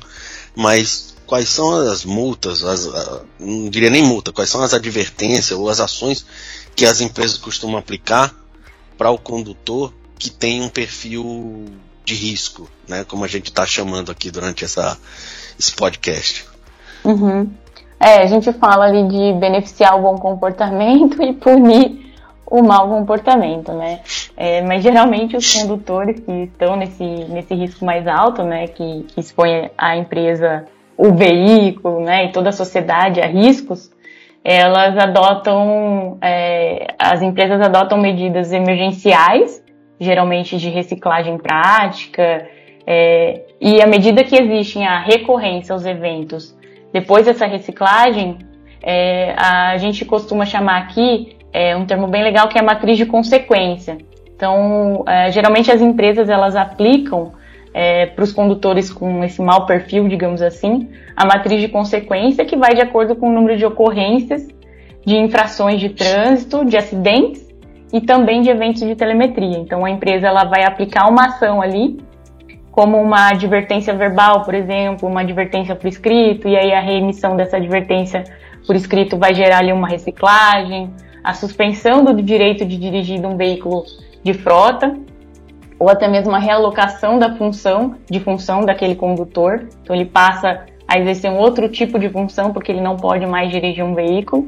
mas 0.55 1.17
quais 1.31 1.49
são 1.49 1.71
as 1.89 2.05
multas, 2.05 2.65
as, 2.65 2.91
não 3.39 3.71
diria 3.71 3.89
nem 3.89 4.03
multa, 4.03 4.33
quais 4.33 4.51
são 4.51 4.63
as 4.63 4.75
advertências 4.75 5.57
ou 5.57 5.69
as 5.69 5.79
ações 5.79 6.27
que 6.75 6.85
as 6.85 7.01
empresas 7.01 7.39
costumam 7.39 7.79
aplicar 7.79 8.35
para 8.99 9.13
o 9.13 9.17
condutor 9.17 9.95
que 10.19 10.29
tem 10.29 10.61
um 10.61 10.69
perfil 10.69 11.67
de 12.05 12.17
risco, 12.17 12.69
né? 12.89 13.05
Como 13.05 13.25
a 13.25 13.29
gente 13.29 13.47
está 13.47 13.65
chamando 13.65 14.11
aqui 14.11 14.29
durante 14.29 14.65
essa, 14.65 14.99
esse 15.57 15.73
podcast. 15.73 16.47
Uhum. 17.05 17.49
É, 18.01 18.23
a 18.23 18.27
gente 18.27 18.53
fala 18.55 18.87
ali 18.87 19.07
de 19.07 19.39
beneficiar 19.39 19.97
o 19.97 20.03
bom 20.03 20.17
comportamento 20.19 21.23
e 21.23 21.33
punir 21.33 22.13
o 22.45 22.61
mau 22.61 22.89
comportamento, 22.89 23.73
né? 23.73 24.01
É, 24.37 24.63
mas 24.63 24.83
geralmente 24.83 25.37
os 25.37 25.55
condutores 25.55 26.19
que 26.19 26.33
estão 26.43 26.75
nesse, 26.75 27.05
nesse 27.05 27.55
risco 27.55 27.85
mais 27.85 28.05
alto, 28.09 28.43
né, 28.43 28.67
que, 28.67 29.05
que 29.05 29.21
expõe 29.21 29.71
a 29.79 29.97
empresa, 29.97 30.67
o 31.01 31.15
veículo, 31.15 32.01
né, 32.01 32.27
e 32.27 32.33
toda 32.33 32.51
a 32.51 32.53
sociedade 32.53 33.21
a 33.21 33.27
riscos, 33.27 33.91
elas 34.45 34.97
adotam, 34.99 36.19
é, 36.21 36.89
as 36.99 37.23
empresas 37.23 37.61
adotam 37.61 37.99
medidas 37.99 38.53
emergenciais, 38.53 39.63
geralmente 39.99 40.57
de 40.57 40.69
reciclagem 40.69 41.39
prática, 41.39 42.47
é, 42.87 43.43
e 43.61 43.83
à 43.83 43.87
medida 43.87 44.25
que 44.25 44.37
existem 44.37 44.87
a 44.87 45.01
recorrência 45.01 45.73
aos 45.73 45.85
eventos 45.85 46.57
depois 46.93 47.27
dessa 47.27 47.47
reciclagem, 47.47 48.39
é, 48.83 49.35
a 49.37 49.77
gente 49.77 50.05
costuma 50.05 50.45
chamar 50.45 50.79
aqui 50.79 51.37
é 51.53 51.77
um 51.77 51.85
termo 51.85 52.07
bem 52.07 52.23
legal 52.23 52.49
que 52.49 52.57
é 52.57 52.61
a 52.61 52.65
matriz 52.65 52.97
de 52.97 53.07
consequência. 53.07 53.99
Então, 54.35 55.05
é, 55.07 55.31
geralmente 55.31 55.71
as 55.71 55.81
empresas 55.81 56.29
elas 56.29 56.57
aplicam 56.57 57.33
é, 57.73 58.07
para 58.07 58.25
os 58.25 58.33
condutores 58.33 58.91
com 58.91 59.23
esse 59.25 59.41
mau 59.41 59.67
perfil, 59.67 60.09
digamos 60.09 60.43
assim, 60.43 60.89
a 61.17 61.25
matriz 61.25 61.61
de 61.61 61.69
consequência 61.69 62.45
que 62.45 62.57
vai 62.57 62.75
de 62.75 62.81
acordo 62.81 63.15
com 63.15 63.29
o 63.29 63.33
número 63.33 63.57
de 63.57 63.65
ocorrências 63.65 64.49
de 65.05 65.17
infrações 65.17 65.81
de 65.81 65.91
trânsito, 65.91 66.65
de 66.65 66.77
acidentes 66.77 67.49
e 67.93 68.01
também 68.01 68.43
de 68.43 68.51
eventos 68.51 68.83
de 68.83 68.95
telemetria. 68.95 69.59
Então, 69.59 69.85
a 69.85 69.91
empresa 69.91 70.27
ela 70.27 70.45
vai 70.45 70.65
aplicar 70.65 71.09
uma 71.09 71.27
ação 71.27 71.61
ali, 71.61 71.99
como 72.71 72.99
uma 72.99 73.31
advertência 73.31 73.95
verbal, 73.95 74.45
por 74.45 74.55
exemplo, 74.55 75.09
uma 75.09 75.23
advertência 75.23 75.75
por 75.75 75.89
escrito, 75.89 76.49
e 76.49 76.57
aí 76.57 76.73
a 76.73 76.81
reemissão 76.81 77.37
dessa 77.37 77.57
advertência 77.57 78.25
por 78.67 78.77
escrito 78.77 79.19
vai 79.19 79.35
gerar 79.35 79.59
ali 79.59 79.73
uma 79.73 79.89
reciclagem, 79.89 80.91
a 81.25 81.35
suspensão 81.35 82.05
do 82.05 82.23
direito 82.23 82.65
de 82.65 82.77
dirigir 82.77 83.25
um 83.27 83.37
veículo 83.37 83.85
de 84.23 84.35
frota, 84.35 84.97
ou 85.81 85.89
até 85.89 86.07
mesmo 86.07 86.33
a 86.35 86.39
realocação 86.39 87.19
da 87.19 87.35
função, 87.35 87.97
de 88.09 88.21
função 88.21 88.67
daquele 88.67 88.95
condutor. 88.95 89.67
Então 89.83 89.97
ele 89.97 90.05
passa 90.05 90.67
a 90.87 90.99
exercer 90.99 91.31
um 91.31 91.39
outro 91.39 91.71
tipo 91.71 91.99
de 91.99 92.11
função 92.11 92.53
porque 92.53 92.71
ele 92.71 92.83
não 92.83 92.97
pode 92.97 93.27
mais 93.27 93.51
dirigir 93.51 93.83
um 93.83 93.95
veículo. 93.95 94.47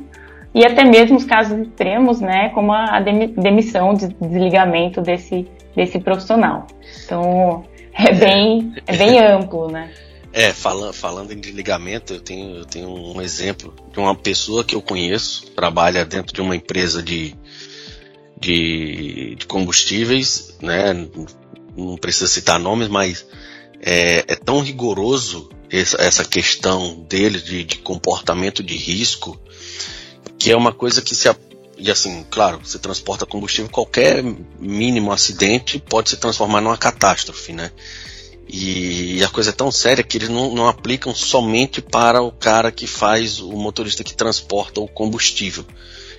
E 0.55 0.62
até 0.67 0.85
mesmo 0.85 1.17
os 1.17 1.25
casos 1.25 1.59
extremos, 1.59 2.21
né, 2.21 2.51
como 2.51 2.75
a 2.75 3.01
demissão, 3.01 3.95
desligamento 3.95 5.01
desse, 5.01 5.49
desse 5.75 5.99
profissional. 5.99 6.67
Então 7.03 7.65
é 7.95 8.12
bem, 8.12 8.75
é 8.87 8.95
bem 8.95 9.19
amplo, 9.25 9.69
né? 9.71 9.91
É, 10.35 10.53
falando, 10.53 10.93
falando 10.93 11.33
em 11.33 11.41
desligamento, 11.41 12.12
eu 12.15 12.21
tenho, 12.21 12.57
eu 12.57 12.65
tenho 12.67 12.89
um 12.89 13.21
exemplo 13.23 13.75
de 13.91 13.99
uma 13.99 14.15
pessoa 14.15 14.65
que 14.65 14.75
eu 14.75 14.83
conheço, 14.83 15.47
trabalha 15.53 16.05
dentro 16.05 16.35
de 16.35 16.41
uma 16.41 16.57
empresa 16.57 17.03
de, 17.03 17.35
de, 18.42 19.37
de 19.37 19.46
combustíveis, 19.46 20.54
né? 20.61 20.92
Não 21.76 21.96
precisa 21.96 22.26
citar 22.26 22.58
nomes, 22.58 22.88
mas 22.88 23.25
é, 23.80 24.25
é 24.26 24.37
tão 24.37 24.61
rigoroso 24.61 25.49
essa, 25.70 26.25
questão 26.25 27.06
dele 27.08 27.40
de, 27.40 27.64
de, 27.64 27.76
comportamento 27.78 28.62
de 28.62 28.76
risco 28.76 29.40
que 30.38 30.50
é 30.50 30.56
uma 30.56 30.72
coisa 30.72 31.00
que 31.00 31.14
se 31.14 31.28
e 31.78 31.90
assim, 31.90 32.25
claro, 32.30 32.61
você 32.62 32.78
transporta 32.78 33.25
combustível, 33.25 33.70
qualquer 33.70 34.22
mínimo 34.61 35.11
acidente 35.11 35.80
pode 35.80 36.11
se 36.11 36.16
transformar 36.16 36.61
numa 36.61 36.76
catástrofe, 36.76 37.52
né? 37.52 37.72
E 38.46 39.25
a 39.25 39.28
coisa 39.28 39.50
é 39.50 39.52
tão 39.52 39.72
séria 39.72 40.04
que 40.04 40.18
eles 40.18 40.28
não, 40.28 40.54
não 40.54 40.68
aplicam 40.68 41.12
somente 41.14 41.80
para 41.80 42.22
o 42.22 42.30
cara 42.30 42.70
que 42.70 42.87
faz 42.87 43.40
o 43.40 43.52
motorista 43.52 44.04
que 44.04 44.14
transporta 44.14 44.80
o 44.80 44.87
combustível. 44.87 45.64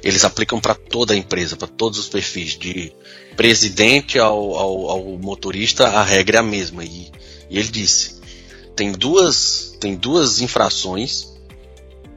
Eles 0.03 0.25
aplicam 0.25 0.59
para 0.59 0.75
toda 0.75 1.13
a 1.13 1.17
empresa, 1.17 1.55
para 1.55 1.67
todos 1.67 1.97
os 1.97 2.09
perfis, 2.09 2.57
de 2.57 2.91
presidente 3.37 4.19
ao, 4.19 4.55
ao, 4.55 4.89
ao, 4.89 5.03
motorista, 5.17 5.87
a 5.87 6.03
regra 6.03 6.37
é 6.37 6.39
a 6.39 6.43
mesma. 6.43 6.83
E, 6.83 7.09
e 7.49 7.57
ele 7.57 7.69
disse: 7.69 8.19
tem 8.75 8.91
duas, 8.91 9.77
tem 9.79 9.95
duas 9.95 10.41
infrações 10.41 11.31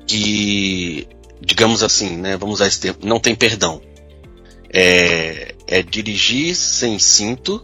que 0.07 1.07
digamos 1.41 1.83
assim, 1.83 2.17
né? 2.17 2.37
Vamos 2.37 2.57
usar 2.57 2.67
esse 2.67 2.81
termo, 2.81 3.01
não 3.03 3.21
tem 3.21 3.35
perdão. 3.35 3.81
É, 4.73 5.55
é 5.67 5.83
dirigir 5.83 6.55
sem 6.55 6.99
cinto 6.99 7.63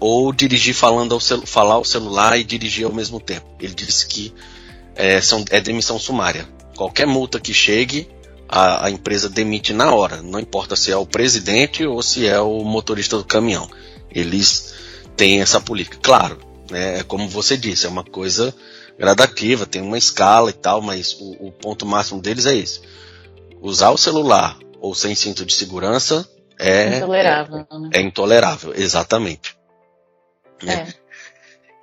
ou 0.00 0.32
dirigir 0.32 0.74
falando 0.74 1.14
ao 1.14 1.20
falar 1.46 1.74
ao 1.74 1.84
celular 1.84 2.38
e 2.38 2.44
dirigir 2.44 2.84
ao 2.84 2.92
mesmo 2.92 3.20
tempo. 3.20 3.46
Ele 3.60 3.74
disse 3.74 4.06
que 4.06 4.32
é, 4.96 5.20
são, 5.20 5.44
é 5.50 5.60
demissão 5.60 5.98
sumária. 5.98 6.48
Qualquer 6.76 7.06
multa 7.06 7.38
que 7.38 7.54
chegue, 7.54 8.08
a, 8.54 8.86
a, 8.86 8.90
empresa 8.90 9.28
demite 9.28 9.72
na 9.72 9.92
hora. 9.92 10.22
Não 10.22 10.38
importa 10.38 10.76
se 10.76 10.92
é 10.92 10.96
o 10.96 11.04
presidente 11.04 11.84
ou 11.84 12.00
se 12.00 12.24
é 12.24 12.38
o 12.38 12.62
motorista 12.62 13.16
do 13.16 13.24
caminhão. 13.24 13.68
Eles 14.08 14.72
têm 15.16 15.40
essa 15.40 15.60
política. 15.60 15.98
Claro, 16.00 16.38
né, 16.70 17.00
é 17.00 17.02
como 17.02 17.28
você 17.28 17.56
disse, 17.56 17.84
é 17.84 17.88
uma 17.88 18.04
coisa 18.04 18.54
gradativa, 18.96 19.66
tem 19.66 19.82
uma 19.82 19.98
escala 19.98 20.50
e 20.50 20.52
tal, 20.52 20.80
mas 20.80 21.14
o, 21.14 21.48
o 21.48 21.50
ponto 21.50 21.84
máximo 21.84 22.22
deles 22.22 22.46
é 22.46 22.54
esse. 22.54 22.80
Usar 23.60 23.90
o 23.90 23.98
celular 23.98 24.56
ou 24.80 24.94
sem 24.94 25.16
cinto 25.16 25.44
de 25.44 25.52
segurança 25.52 26.24
é 26.56 26.98
intolerável. 26.98 27.66
É, 27.68 27.78
né? 27.78 27.90
é 27.92 28.00
intolerável, 28.02 28.72
exatamente. 28.76 29.56
Né? 30.62 30.86
É. 30.88 31.04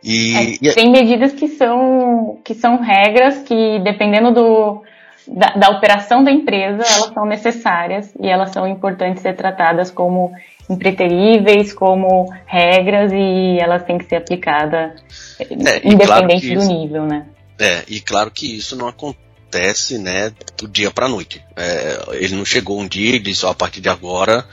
E, 0.02 0.58
é, 0.70 0.74
tem 0.74 0.90
medidas 0.90 1.34
que 1.34 1.50
são, 1.50 2.40
que 2.46 2.56
são 2.56 2.82
regras 2.82 3.40
que, 3.40 3.80
dependendo 3.80 4.34
do, 4.34 4.82
da, 5.28 5.48
da, 5.54 5.70
operação 5.70 6.24
da 6.24 6.32
empresa, 6.32 6.84
elas 6.84 7.14
são 7.14 7.26
necessárias 7.26 8.12
e 8.20 8.28
elas 8.28 8.52
são 8.52 8.68
importantes 8.68 9.22
ser 9.22 9.36
tratadas 9.36 9.92
como 9.92 10.32
impreteríveis, 10.70 11.74
como 11.74 12.32
regras 12.46 13.12
e 13.14 13.58
elas 13.60 13.84
têm 13.84 13.98
que 13.98 14.06
ser 14.06 14.18
aplicadas 14.18 15.04
é, 15.40 15.46
independente 15.84 16.06
claro 16.06 16.28
do 16.28 16.34
isso, 16.34 16.68
nível, 16.68 17.06
né? 17.06 17.26
É, 17.60 17.84
e 17.88 18.00
claro 18.00 18.32
que 18.32 18.58
isso 18.58 18.76
não 18.76 18.88
acontece, 18.88 19.98
né, 19.98 20.32
do 20.58 20.68
dia 20.68 20.90
para 20.90 21.08
noite. 21.08 21.44
É, 21.56 22.00
ele 22.14 22.36
não 22.36 22.46
chegou 22.46 22.80
um 22.80 22.88
dia 22.88 23.16
e 23.16 23.20
disse, 23.20 23.46
ó, 23.46 23.52
a 23.52 23.56
partir 23.56 23.82
de 23.82 23.90
agora 23.90 24.46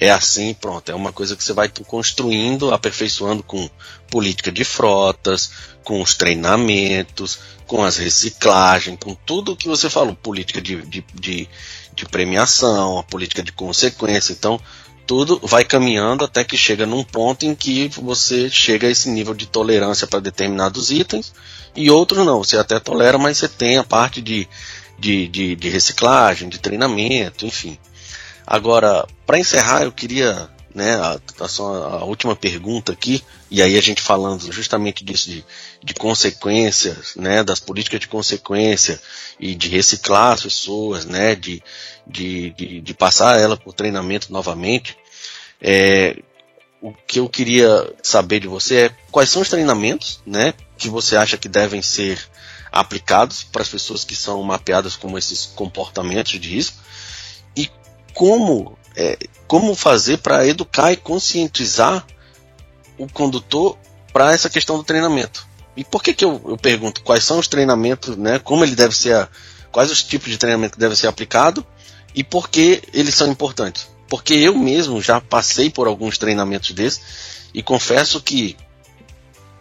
é 0.00 0.10
assim, 0.10 0.54
pronto. 0.54 0.90
É 0.90 0.94
uma 0.94 1.12
coisa 1.12 1.36
que 1.36 1.44
você 1.44 1.52
vai 1.52 1.70
construindo, 1.86 2.72
aperfeiçoando 2.72 3.42
com 3.42 3.68
política 4.10 4.50
de 4.50 4.64
frotas, 4.64 5.50
com 5.84 6.00
os 6.00 6.14
treinamentos, 6.14 7.38
com 7.66 7.84
as 7.84 7.98
reciclagens, 7.98 8.98
com 8.98 9.14
tudo 9.14 9.52
o 9.52 9.56
que 9.56 9.68
você 9.68 9.90
falou, 9.90 10.16
política 10.16 10.60
de, 10.60 10.80
de, 10.86 11.04
de, 11.14 11.48
de 11.94 12.06
premiação, 12.06 12.98
a 12.98 13.02
política 13.02 13.42
de 13.42 13.52
consequência. 13.52 14.32
Então, 14.32 14.58
tudo 15.06 15.38
vai 15.42 15.64
caminhando 15.64 16.24
até 16.24 16.44
que 16.44 16.56
chega 16.56 16.86
num 16.86 17.04
ponto 17.04 17.44
em 17.44 17.54
que 17.54 17.88
você 17.88 18.48
chega 18.48 18.86
a 18.86 18.90
esse 18.90 19.10
nível 19.10 19.34
de 19.34 19.46
tolerância 19.46 20.06
para 20.06 20.20
determinados 20.20 20.90
itens 20.90 21.34
e 21.76 21.90
outros 21.90 22.24
não. 22.24 22.42
Você 22.42 22.56
até 22.56 22.80
tolera, 22.80 23.18
mas 23.18 23.36
você 23.36 23.48
tem 23.48 23.76
a 23.76 23.84
parte 23.84 24.22
de, 24.22 24.48
de, 24.98 25.28
de, 25.28 25.56
de 25.56 25.68
reciclagem, 25.68 26.48
de 26.48 26.58
treinamento, 26.58 27.44
enfim. 27.44 27.76
Agora, 28.50 29.06
para 29.24 29.38
encerrar, 29.38 29.84
eu 29.84 29.92
queria, 29.92 30.50
né, 30.74 30.96
a, 30.96 31.20
a, 31.38 31.98
a, 32.00 32.04
última 32.04 32.34
pergunta 32.34 32.90
aqui, 32.90 33.22
e 33.48 33.62
aí 33.62 33.78
a 33.78 33.80
gente 33.80 34.02
falando 34.02 34.50
justamente 34.50 35.04
disso 35.04 35.30
de, 35.30 35.44
de 35.84 35.94
consequências, 35.94 37.14
né, 37.14 37.44
das 37.44 37.60
políticas 37.60 38.00
de 38.00 38.08
consequência 38.08 39.00
e 39.38 39.54
de 39.54 39.68
reciclar 39.68 40.32
as 40.32 40.42
pessoas, 40.42 41.04
né, 41.04 41.36
de, 41.36 41.62
de, 42.04 42.50
de, 42.50 42.80
de 42.80 42.92
passar 42.92 43.38
ela 43.38 43.56
por 43.56 43.72
treinamento 43.72 44.32
novamente. 44.32 44.98
É, 45.62 46.16
o 46.82 46.92
que 46.92 47.20
eu 47.20 47.28
queria 47.28 47.94
saber 48.02 48.40
de 48.40 48.48
você 48.48 48.86
é 48.86 48.90
quais 49.12 49.30
são 49.30 49.42
os 49.42 49.48
treinamentos, 49.48 50.20
né, 50.26 50.54
que 50.76 50.88
você 50.88 51.14
acha 51.14 51.38
que 51.38 51.48
devem 51.48 51.82
ser 51.82 52.18
aplicados 52.72 53.44
para 53.44 53.62
as 53.62 53.68
pessoas 53.68 54.02
que 54.02 54.16
são 54.16 54.42
mapeadas 54.42 54.96
como 54.96 55.16
esses 55.16 55.46
comportamentos 55.46 56.32
de 56.40 56.48
risco 56.48 56.90
como, 58.20 58.76
é, 58.94 59.16
como 59.46 59.74
fazer 59.74 60.18
para 60.18 60.46
educar 60.46 60.92
e 60.92 60.96
conscientizar 60.98 62.06
o 62.98 63.08
condutor 63.10 63.78
para 64.12 64.34
essa 64.34 64.50
questão 64.50 64.76
do 64.76 64.84
treinamento. 64.84 65.48
E 65.74 65.82
por 65.82 66.02
que, 66.02 66.12
que 66.12 66.22
eu, 66.22 66.38
eu, 66.46 66.58
pergunto 66.58 67.02
quais 67.02 67.24
são 67.24 67.38
os 67.38 67.48
treinamentos, 67.48 68.18
né, 68.18 68.38
como 68.38 68.62
ele 68.62 68.76
deve 68.76 68.94
ser, 68.94 69.26
quais 69.72 69.90
os 69.90 70.02
tipos 70.02 70.28
de 70.28 70.36
treinamento 70.36 70.74
que 70.74 70.78
devem 70.78 70.94
ser 70.94 71.06
aplicado 71.06 71.64
e 72.14 72.22
por 72.22 72.50
que 72.50 72.82
eles 72.92 73.14
são 73.14 73.26
importantes? 73.26 73.88
Porque 74.06 74.34
eu 74.34 74.54
mesmo 74.54 75.00
já 75.00 75.18
passei 75.18 75.70
por 75.70 75.86
alguns 75.86 76.18
treinamentos 76.18 76.72
desses 76.72 77.00
e 77.54 77.62
confesso 77.62 78.20
que 78.20 78.54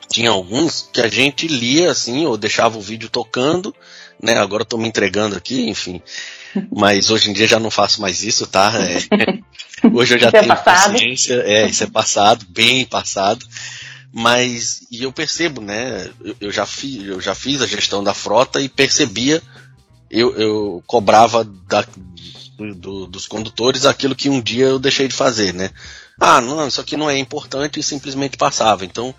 tinha 0.10 0.32
alguns 0.32 0.90
que 0.92 1.02
a 1.02 1.08
gente 1.08 1.48
lia 1.48 1.92
assim 1.92 2.26
ou 2.26 2.38
deixava 2.38 2.78
o 2.78 2.82
vídeo 2.82 3.10
tocando, 3.10 3.74
né? 4.22 4.38
Agora 4.38 4.64
estou 4.64 4.80
me 4.80 4.88
entregando 4.88 5.36
aqui, 5.36 5.70
enfim. 5.70 6.02
Mas 6.76 7.10
hoje 7.10 7.30
em 7.30 7.34
dia 7.34 7.48
já 7.48 7.60
não 7.60 7.70
faço 7.70 8.02
mais 8.02 8.24
isso, 8.24 8.48
tá? 8.48 8.74
É, 8.76 9.88
hoje 9.94 10.16
eu 10.16 10.20
já 10.20 10.30
é 10.30 10.32
tenho 10.32 10.52
é 10.52 10.56
consciência, 10.56 11.34
é, 11.46 11.70
isso 11.70 11.84
é 11.84 11.88
passado, 11.88 12.46
bem 12.50 12.86
passado. 12.86 13.46
Mas, 14.12 14.82
e 14.92 15.04
eu 15.04 15.12
percebo, 15.12 15.62
né? 15.62 16.10
Eu, 16.24 16.36
eu, 16.42 16.52
já, 16.52 16.66
fiz, 16.66 17.08
eu 17.08 17.22
já 17.22 17.36
fiz 17.36 17.62
a 17.62 17.68
gestão 17.68 18.04
da 18.04 18.14
frota 18.14 18.60
e 18.60 18.68
percebia, 18.68 19.42
eu, 20.10 20.36
eu 20.36 20.84
cobrava 20.88 21.44
da, 21.44 21.86
do, 22.76 23.06
dos 23.06 23.28
condutores 23.28 23.86
aquilo 23.86 24.16
que 24.16 24.28
um 24.28 24.42
dia 24.42 24.66
eu 24.66 24.80
deixei 24.80 25.08
de 25.08 25.14
fazer, 25.14 25.54
né? 25.54 25.70
Ah, 26.20 26.42
não, 26.42 26.68
isso 26.68 26.82
aqui 26.82 26.98
não 26.98 27.10
é 27.10 27.18
importante 27.18 27.80
e 27.80 27.84
simplesmente 27.84 28.36
passava. 28.36 28.84
Então, 28.84 29.14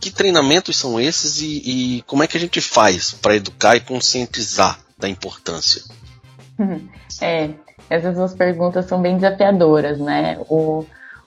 que 0.00 0.10
treinamentos 0.10 0.76
são 0.76 1.00
esses 1.00 1.40
e, 1.40 1.98
e 1.98 2.02
como 2.02 2.22
é 2.22 2.26
que 2.26 2.36
a 2.36 2.40
gente 2.40 2.60
faz 2.60 3.12
para 3.12 3.36
educar 3.36 3.76
e 3.76 3.80
conscientizar 3.80 4.78
da 4.98 5.08
importância? 5.08 5.82
É, 7.20 7.50
essas 7.90 8.14
duas 8.14 8.32
perguntas 8.32 8.84
são 8.84 9.00
bem 9.00 9.16
desafiadoras, 9.16 9.98
né? 9.98 10.38
O, 10.48 10.84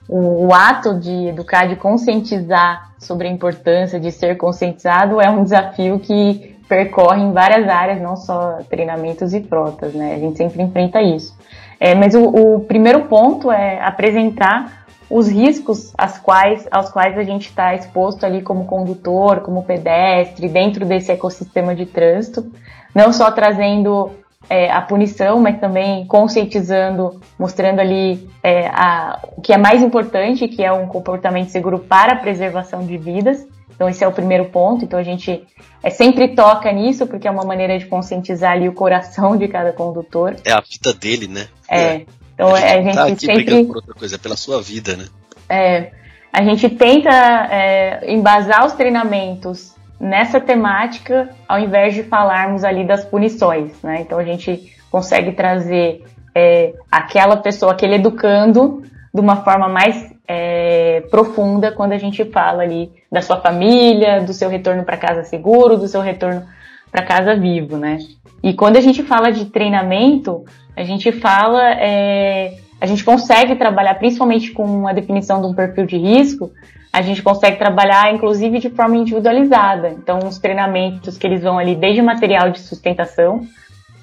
o, 0.08 0.48
o, 0.48 0.54
ato 0.54 0.98
de 1.00 1.28
educar, 1.28 1.68
de 1.68 1.76
conscientizar 1.76 2.94
sobre 2.98 3.28
a 3.28 3.32
importância 3.32 4.00
de 4.00 4.12
ser 4.12 4.38
conscientizado 4.38 5.20
é 5.20 5.30
um 5.30 5.44
desafio 5.44 6.00
que 6.00 6.56
percorre 6.70 7.22
em 7.22 7.34
várias 7.34 7.68
áreas, 7.68 8.02
não 8.02 8.16
só 8.16 8.60
treinamentos 8.70 9.34
e 9.34 9.42
frotas, 9.42 9.94
né? 9.94 10.16
A 10.16 10.20
gente 10.20 10.38
sempre 10.38 10.62
enfrenta 10.62 11.02
isso. 11.02 11.36
É, 11.80 11.96
mas 11.96 12.14
o, 12.14 12.24
o 12.24 12.60
primeiro 12.62 13.06
ponto 13.06 13.52
é 13.52 13.82
apresentar 13.82 14.81
os 15.12 15.28
riscos 15.28 15.94
às 15.98 16.18
quais, 16.18 16.68
aos 16.72 16.90
quais 16.90 17.18
a 17.18 17.24
gente 17.24 17.48
está 17.48 17.76
exposto 17.76 18.26
ali 18.26 18.42
como 18.42 18.66
condutor, 18.66 19.42
como 19.42 19.64
pedestre, 19.64 20.48
dentro 20.48 20.86
desse 20.86 21.12
ecossistema 21.12 21.76
de 21.76 21.86
trânsito, 21.86 22.50
não 22.96 23.12
só 23.12 23.30
trazendo 23.30 24.12
é, 24.50 24.72
a 24.72 24.82
punição, 24.82 25.40
mas 25.40 25.60
também 25.60 26.06
conscientizando, 26.08 27.20
mostrando 27.38 27.80
ali 27.80 28.30
é, 28.42 28.68
a, 28.68 29.20
o 29.38 29.42
que 29.42 29.54
é 29.54 29.58
mais 29.58 29.84
importante, 29.84 30.48
que 30.48 30.64
é 30.64 30.72
um 30.72 30.88
comportamento 30.88 31.50
seguro 31.50 31.80
para 31.80 32.14
a 32.14 32.18
preservação 32.18 32.86
de 32.86 32.98
vidas. 32.98 33.46
Então 33.76 33.90
esse 33.90 34.04
é 34.04 34.08
o 34.08 34.12
primeiro 34.12 34.46
ponto. 34.46 34.86
Então 34.86 35.00
a 35.00 35.04
gente 35.04 35.44
é, 35.84 35.90
sempre 35.90 36.36
toca 36.36 36.72
nisso, 36.72 37.06
porque 37.08 37.28
é 37.28 37.32
uma 37.32 37.44
maneira 37.44 37.78
de 37.78 37.86
conscientizar 37.86 38.54
ali 38.54 38.70
o 38.70 38.74
coração 38.74 39.36
de 39.36 39.48
cada 39.48 39.74
condutor. 39.74 40.36
É 40.46 40.52
a 40.52 40.62
vida 40.62 40.94
dele, 40.94 41.28
né? 41.28 41.48
É. 41.70 42.02
Então 42.42 42.56
a 42.56 42.60
gente, 42.60 42.70
a 42.72 42.82
gente 42.82 42.96
tá 42.96 43.04
aqui 43.06 43.26
sempre 43.26 43.66
por 43.66 43.76
outra 43.76 43.94
coisa, 43.94 44.16
é 44.16 44.18
pela 44.18 44.36
sua 44.36 44.60
vida, 44.60 44.98
né? 44.98 45.06
É. 45.48 45.92
A 46.34 46.44
gente 46.44 46.70
tenta 46.70 47.10
é, 47.10 48.12
embasar 48.12 48.66
os 48.66 48.74
treinamentos 48.74 49.76
nessa 50.00 50.40
temática, 50.40 51.30
ao 51.48 51.60
invés 51.60 51.94
de 51.94 52.04
falarmos 52.04 52.64
ali 52.64 52.84
das 52.84 53.06
punições, 53.06 53.74
né? 53.84 54.02
Então 54.02 54.18
a 54.18 54.24
gente 54.24 54.76
consegue 54.90 55.34
trazer 55.34 56.04
é, 56.34 56.74
aquela 56.92 57.38
pessoa, 57.38 57.74
aquele 57.74 57.96
educando, 57.96 58.82
de 59.14 59.22
uma 59.22 59.44
forma 59.44 59.70
mais 59.70 60.12
é, 60.28 61.02
profunda 61.12 61.72
quando 61.72 61.92
a 61.92 61.98
gente 61.98 62.26
fala 62.26 62.64
ali 62.64 62.92
da 63.12 63.22
sua 63.22 63.40
família, 63.40 64.22
do 64.22 64.34
seu 64.34 64.50
retorno 64.50 64.84
para 64.84 64.98
casa 64.98 65.24
seguro, 65.26 65.78
do 65.78 65.88
seu 65.88 66.02
retorno 66.02 66.48
para 66.92 67.06
casa 67.06 67.36
vivo, 67.36 67.78
né? 67.78 68.00
E 68.44 68.54
quando 68.54 68.78
a 68.78 68.82
gente 68.82 69.04
fala 69.04 69.32
de 69.32 69.46
treinamento, 69.46 70.44
a 70.76 70.84
gente 70.84 71.12
fala, 71.12 71.74
é, 71.74 72.58
a 72.80 72.86
gente 72.86 73.04
consegue 73.04 73.56
trabalhar 73.56 73.96
principalmente 73.96 74.52
com 74.52 74.88
a 74.88 74.94
definição 74.94 75.42
de 75.42 75.48
um 75.48 75.54
perfil 75.54 75.86
de 75.86 75.98
risco, 75.98 76.52
a 76.94 77.02
gente 77.02 77.22
consegue 77.22 77.58
trabalhar, 77.58 78.14
inclusive, 78.14 78.60
de 78.60 78.70
forma 78.70 78.98
individualizada. 78.98 79.90
Então, 79.90 80.20
os 80.28 80.38
treinamentos 80.40 81.18
que 81.18 81.26
eles 81.26 81.42
vão 81.42 81.58
ali, 81.58 81.76
desde 81.76 82.02
material 82.02 82.50
de 82.50 82.60
sustentação, 82.60 83.42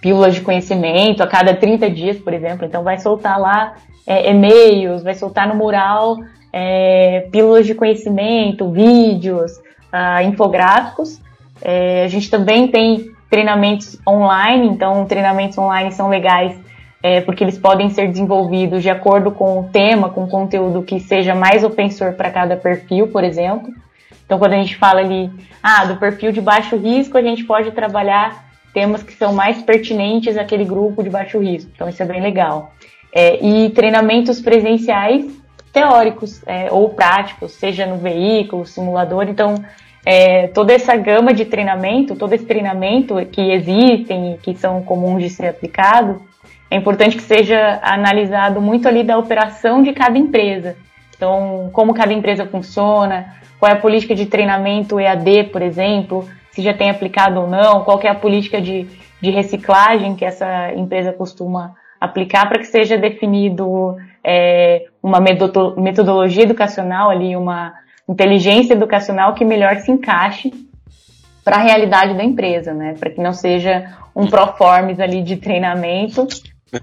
pílulas 0.00 0.34
de 0.34 0.40
conhecimento, 0.40 1.22
a 1.22 1.26
cada 1.26 1.54
30 1.54 1.90
dias, 1.90 2.16
por 2.16 2.32
exemplo. 2.32 2.64
Então, 2.64 2.82
vai 2.82 2.98
soltar 2.98 3.38
lá 3.38 3.74
é, 4.06 4.30
e-mails, 4.30 5.02
vai 5.02 5.14
soltar 5.14 5.46
no 5.46 5.54
mural 5.54 6.16
é, 6.52 7.28
pílulas 7.30 7.66
de 7.66 7.74
conhecimento, 7.74 8.70
vídeos, 8.70 9.52
uh, 9.92 10.22
infográficos. 10.24 11.20
É, 11.60 12.04
a 12.04 12.08
gente 12.08 12.30
também 12.30 12.68
tem 12.68 13.10
treinamentos 13.30 13.98
online, 14.06 14.68
então, 14.68 15.04
treinamentos 15.06 15.58
online 15.58 15.92
são 15.92 16.08
legais 16.08 16.58
é, 17.02 17.20
porque 17.20 17.44
eles 17.44 17.56
podem 17.56 17.90
ser 17.90 18.08
desenvolvidos 18.08 18.82
de 18.82 18.90
acordo 18.90 19.30
com 19.30 19.60
o 19.60 19.64
tema, 19.64 20.08
com 20.08 20.26
conteúdo 20.26 20.82
que 20.82 20.98
seja 20.98 21.34
mais 21.34 21.62
ofensor 21.62 22.14
para 22.14 22.30
cada 22.30 22.56
perfil, 22.56 23.08
por 23.08 23.22
exemplo. 23.22 23.72
Então, 24.24 24.38
quando 24.38 24.54
a 24.54 24.56
gente 24.56 24.76
fala 24.76 25.00
ali, 25.00 25.30
ah, 25.62 25.84
do 25.84 25.96
perfil 25.96 26.32
de 26.32 26.40
baixo 26.40 26.76
risco, 26.76 27.16
a 27.16 27.22
gente 27.22 27.44
pode 27.44 27.70
trabalhar 27.70 28.48
temas 28.72 29.02
que 29.02 29.12
são 29.12 29.32
mais 29.32 29.62
pertinentes 29.62 30.36
àquele 30.36 30.64
grupo 30.64 31.02
de 31.02 31.10
baixo 31.10 31.38
risco. 31.38 31.70
Então 31.74 31.88
isso 31.88 32.02
é 32.02 32.06
bem 32.06 32.20
legal. 32.20 32.72
É, 33.12 33.44
e 33.44 33.70
treinamentos 33.70 34.40
presenciais 34.40 35.26
teóricos 35.72 36.42
é, 36.46 36.70
ou 36.70 36.90
práticos, 36.90 37.52
seja 37.52 37.86
no 37.86 37.96
veículo, 37.96 38.66
simulador. 38.66 39.28
Então, 39.28 39.54
é, 40.04 40.48
toda 40.48 40.72
essa 40.72 40.96
gama 40.96 41.32
de 41.32 41.44
treinamento, 41.44 42.16
todo 42.16 42.32
esse 42.32 42.44
treinamento 42.44 43.14
que 43.26 43.40
existem 43.52 44.34
e 44.34 44.38
que 44.38 44.54
são 44.54 44.82
comuns 44.82 45.22
de 45.22 45.30
ser 45.30 45.48
aplicado, 45.48 46.22
é 46.70 46.76
importante 46.76 47.16
que 47.16 47.22
seja 47.22 47.78
analisado 47.82 48.60
muito 48.60 48.86
ali 48.86 49.02
da 49.02 49.18
operação 49.18 49.82
de 49.82 49.92
cada 49.92 50.18
empresa. 50.18 50.76
Então, 51.16 51.70
como 51.72 51.94
cada 51.94 52.12
empresa 52.12 52.46
funciona, 52.46 53.34
qual 53.58 53.72
é 53.72 53.74
a 53.74 53.80
política 53.80 54.14
de 54.14 54.26
treinamento 54.26 55.00
EAD, 55.00 55.44
por 55.44 55.62
exemplo, 55.62 56.28
se 56.52 56.62
já 56.62 56.72
tem 56.72 56.90
aplicado 56.90 57.40
ou 57.40 57.48
não, 57.48 57.82
qual 57.82 58.00
é 58.02 58.08
a 58.08 58.14
política 58.14 58.60
de, 58.60 58.86
de 59.20 59.30
reciclagem 59.30 60.14
que 60.14 60.24
essa 60.24 60.72
empresa 60.74 61.12
costuma 61.12 61.74
aplicar 62.00 62.48
para 62.48 62.58
que 62.58 62.66
seja 62.66 62.96
definido 62.96 63.96
é, 64.22 64.86
uma 65.02 65.18
metodologia 65.20 66.44
educacional 66.44 67.10
ali, 67.10 67.34
uma 67.34 67.74
inteligência 68.08 68.72
educacional 68.72 69.34
que 69.34 69.44
melhor 69.44 69.76
se 69.76 69.90
encaixe 69.90 70.52
para 71.44 71.56
a 71.56 71.62
realidade 71.62 72.14
da 72.14 72.24
empresa, 72.24 72.72
né? 72.74 72.94
Para 72.98 73.10
que 73.10 73.20
não 73.20 73.32
seja 73.32 73.96
um 74.14 74.26
proformes 74.26 75.00
ali 75.00 75.22
de 75.22 75.36
treinamento, 75.36 76.26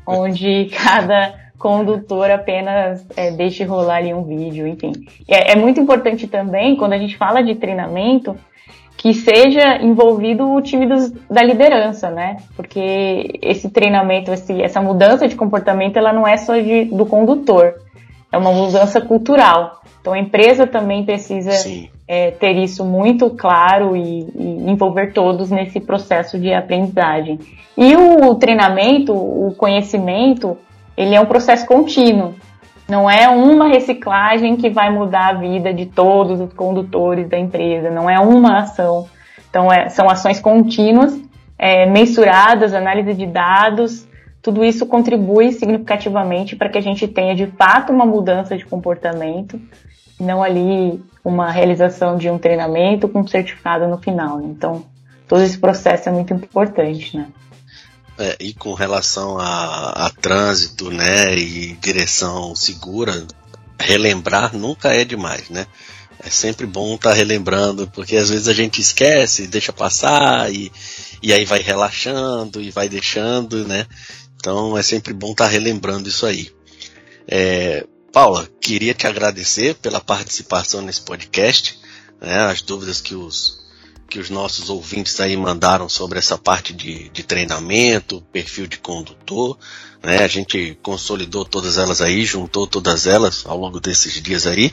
onde 0.08 0.66
cada 0.84 1.34
condutor 1.58 2.30
apenas 2.30 3.06
é, 3.16 3.32
deixe 3.32 3.64
rolar 3.64 3.98
ali 3.98 4.14
um 4.14 4.24
vídeo, 4.24 4.68
enfim. 4.68 4.92
É, 5.28 5.54
é 5.54 5.56
muito 5.56 5.80
importante 5.80 6.28
também, 6.28 6.76
quando 6.76 6.94
a 6.94 6.98
gente 6.98 7.18
fala 7.18 7.44
de 7.44 7.56
treinamento, 7.56 8.36
que 8.98 9.14
seja 9.14 9.78
envolvido 9.82 10.50
o 10.52 10.62
time 10.62 10.88
dos, 10.88 11.12
da 11.30 11.44
liderança, 11.44 12.10
né? 12.10 12.38
Porque 12.56 13.40
esse 13.42 13.70
treinamento, 13.70 14.32
esse, 14.32 14.62
essa 14.62 14.82
mudança 14.82 15.28
de 15.28 15.36
comportamento, 15.36 15.98
ela 15.98 16.14
não 16.14 16.28
é 16.28 16.38
só 16.38 16.58
de, 16.58 16.86
do 16.86 17.06
condutor, 17.06 17.76
é 18.36 18.38
uma 18.38 18.52
mudança 18.52 19.00
cultural. 19.00 19.82
Então 20.02 20.14
a 20.14 20.20
empresa 20.20 20.68
também 20.68 21.04
precisa 21.06 21.52
é, 22.08 22.32
ter 22.32 22.58
isso 22.58 22.84
muito 22.84 23.30
claro 23.32 23.96
e, 23.96 24.28
e, 24.36 24.70
envolver 24.70 25.14
todos 25.14 25.50
nesse 25.50 25.80
processo 25.80 26.38
de 26.38 26.54
aprendizagem. 26.54 27.40
E 27.78 27.96
o 27.96 28.36
treinamento, 28.36 29.14
o 29.14 29.54
conhecimento, 29.58 30.58
ele 30.96 31.16
é 31.16 31.20
um 31.20 31.26
processo 31.26 31.66
contínuo. 31.66 32.36
Não 32.88 33.10
é 33.10 33.28
uma 33.28 33.68
reciclagem 33.68 34.58
que 34.58 34.70
vai 34.70 34.92
mudar 34.92 35.30
a 35.30 35.34
vida 35.34 35.74
de 35.74 35.88
todos 35.88 36.40
os 36.40 36.54
condutores 36.54 37.28
da 37.28 37.40
empresa, 37.40 37.90
não 37.90 38.08
é 38.08 38.20
uma 38.20 38.60
ação. 38.60 39.08
Então, 39.50 39.72
é, 39.72 39.90
são 39.90 40.08
ações 40.08 40.40
contínuas, 40.40 41.20
é, 41.58 41.88
mensuradas, 41.88 42.76
análise 42.76 43.14
de 43.16 43.26
dados, 43.26 44.08
tudo 44.46 44.64
isso 44.64 44.86
contribui 44.86 45.52
significativamente 45.52 46.56
para 46.56 46.70
que 46.70 46.78
a 46.78 46.82
gente 46.82 47.08
tenha 47.08 47.36
de 47.36 47.48
fato 47.48 47.92
uma 47.92 48.06
mudança 48.06 48.56
de 48.56 48.64
comportamento, 48.64 49.60
não 50.20 50.44
ali 50.44 51.04
uma 51.24 51.50
realização 51.50 52.16
de 52.16 52.30
um 52.30 52.38
treinamento 52.38 53.10
com 53.10 53.22
um 53.22 53.28
certificado 53.28 53.88
no 53.88 53.98
final. 53.98 54.38
Né? 54.38 54.50
Então, 54.52 54.86
todo 55.28 55.42
esse 55.42 55.58
processo 55.58 56.10
é 56.10 56.12
muito 56.12 56.32
importante, 56.32 57.18
né? 57.18 57.28
É, 58.20 58.38
e 58.40 58.54
com 58.54 58.76
relação 58.76 59.40
a, 59.40 60.06
a, 60.06 60.12
trânsito, 60.12 60.92
né, 60.92 61.36
e 61.36 61.74
direção 61.82 62.56
segura, 62.56 63.26
relembrar 63.80 64.56
nunca 64.56 64.94
é 64.94 65.04
demais, 65.04 65.50
né? 65.50 65.66
É 66.24 66.30
sempre 66.30 66.68
bom 66.68 66.94
estar 66.94 67.10
tá 67.10 67.16
relembrando, 67.16 67.88
porque 67.88 68.16
às 68.16 68.30
vezes 68.30 68.48
a 68.48 68.54
gente 68.54 68.80
esquece, 68.80 69.48
deixa 69.48 69.74
passar 69.74 70.54
e, 70.54 70.72
e 71.22 71.34
aí 71.34 71.46
vai 71.46 71.60
relaxando 71.60 72.62
e 72.62 72.70
vai 72.70 72.88
deixando, 72.88 73.68
né? 73.68 73.88
Então 74.46 74.78
é 74.78 74.84
sempre 74.84 75.12
bom 75.12 75.32
estar 75.32 75.46
tá 75.46 75.50
relembrando 75.50 76.08
isso 76.08 76.24
aí. 76.24 76.52
É, 77.28 77.84
Paula, 78.14 78.48
queria 78.62 78.94
te 78.94 79.08
agradecer 79.08 79.74
pela 79.74 80.00
participação 80.00 80.84
nesse 80.84 81.02
podcast, 81.02 81.80
né, 82.22 82.42
as 82.42 82.62
dúvidas 82.62 83.02
que 83.02 83.16
os 83.16 83.66
que 84.08 84.20
os 84.20 84.30
nossos 84.30 84.70
ouvintes 84.70 85.20
aí 85.20 85.36
mandaram 85.36 85.90
sobre 85.90 86.20
essa 86.20 86.38
parte 86.38 86.74
de, 86.74 87.10
de 87.10 87.24
treinamento, 87.24 88.22
perfil 88.32 88.68
de 88.68 88.78
condutor. 88.78 89.58
Né? 90.04 90.20
A 90.20 90.28
gente 90.28 90.78
consolidou 90.84 91.44
todas 91.44 91.80
elas 91.80 92.00
aí, 92.00 92.24
juntou 92.24 92.68
todas 92.68 93.08
elas 93.08 93.44
ao 93.48 93.58
longo 93.58 93.80
desses 93.80 94.22
dias 94.22 94.46
aí, 94.46 94.72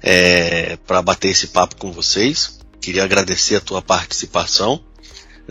é, 0.00 0.76
para 0.86 1.02
bater 1.02 1.30
esse 1.30 1.48
papo 1.48 1.74
com 1.74 1.90
vocês. 1.90 2.60
Queria 2.80 3.02
agradecer 3.02 3.56
a 3.56 3.60
tua 3.60 3.82
participação 3.82 4.80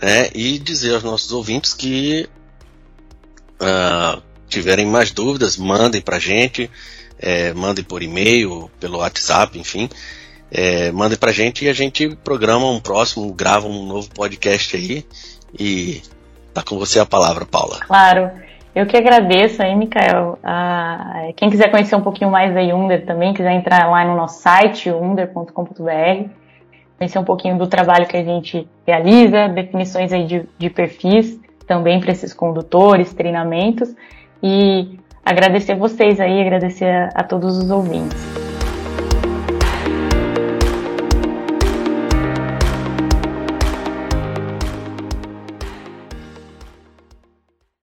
né? 0.00 0.30
e 0.34 0.58
dizer 0.58 0.94
aos 0.94 1.02
nossos 1.02 1.30
ouvintes 1.30 1.74
que 1.74 2.26
uh, 3.60 4.22
tiverem 4.48 4.86
mais 4.86 5.10
dúvidas, 5.10 5.56
mandem 5.56 6.00
para 6.00 6.16
a 6.16 6.20
gente, 6.20 6.70
é, 7.18 7.52
mandem 7.52 7.84
por 7.84 8.02
e-mail, 8.02 8.70
pelo 8.80 8.98
WhatsApp, 8.98 9.58
enfim 9.58 9.88
é, 10.50 10.90
mandem 10.90 11.16
pra 11.16 11.30
gente 11.30 11.64
e 11.64 11.68
a 11.68 11.72
gente 11.72 12.16
programa 12.16 12.68
um 12.68 12.80
próximo, 12.80 13.32
grava 13.32 13.66
um 13.68 13.86
novo 13.86 14.10
podcast 14.10 14.76
aí. 14.76 15.04
E 15.58 16.02
tá 16.52 16.62
com 16.62 16.78
você 16.78 16.98
a 16.98 17.06
palavra, 17.06 17.46
Paula. 17.46 17.78
Claro. 17.86 18.30
Eu 18.74 18.86
que 18.86 18.96
agradeço 18.96 19.62
aí, 19.62 19.74
Mikael. 19.74 20.38
Ah, 20.44 21.28
quem 21.36 21.50
quiser 21.50 21.70
conhecer 21.70 21.96
um 21.96 22.02
pouquinho 22.02 22.30
mais 22.30 22.54
da 22.54 22.60
Yunder 22.60 23.04
também, 23.04 23.34
quiser 23.34 23.52
entrar 23.52 23.90
lá 23.90 24.04
no 24.04 24.16
nosso 24.16 24.40
site, 24.40 24.88
yunder.com.br, 24.88 26.28
conhecer 26.96 27.18
um 27.18 27.24
pouquinho 27.24 27.58
do 27.58 27.66
trabalho 27.66 28.06
que 28.06 28.16
a 28.16 28.22
gente 28.22 28.68
realiza, 28.86 29.48
definições 29.48 30.12
aí 30.12 30.24
de, 30.24 30.48
de 30.56 30.70
perfis 30.70 31.38
também 31.70 32.00
para 32.00 32.10
esses 32.10 32.34
condutores, 32.34 33.14
treinamentos 33.14 33.94
e 34.42 34.98
agradecer 35.24 35.76
vocês 35.76 36.18
aí, 36.18 36.40
agradecer 36.40 36.90
a, 36.90 37.10
a 37.14 37.22
todos 37.22 37.56
os 37.56 37.70
ouvintes. 37.70 38.49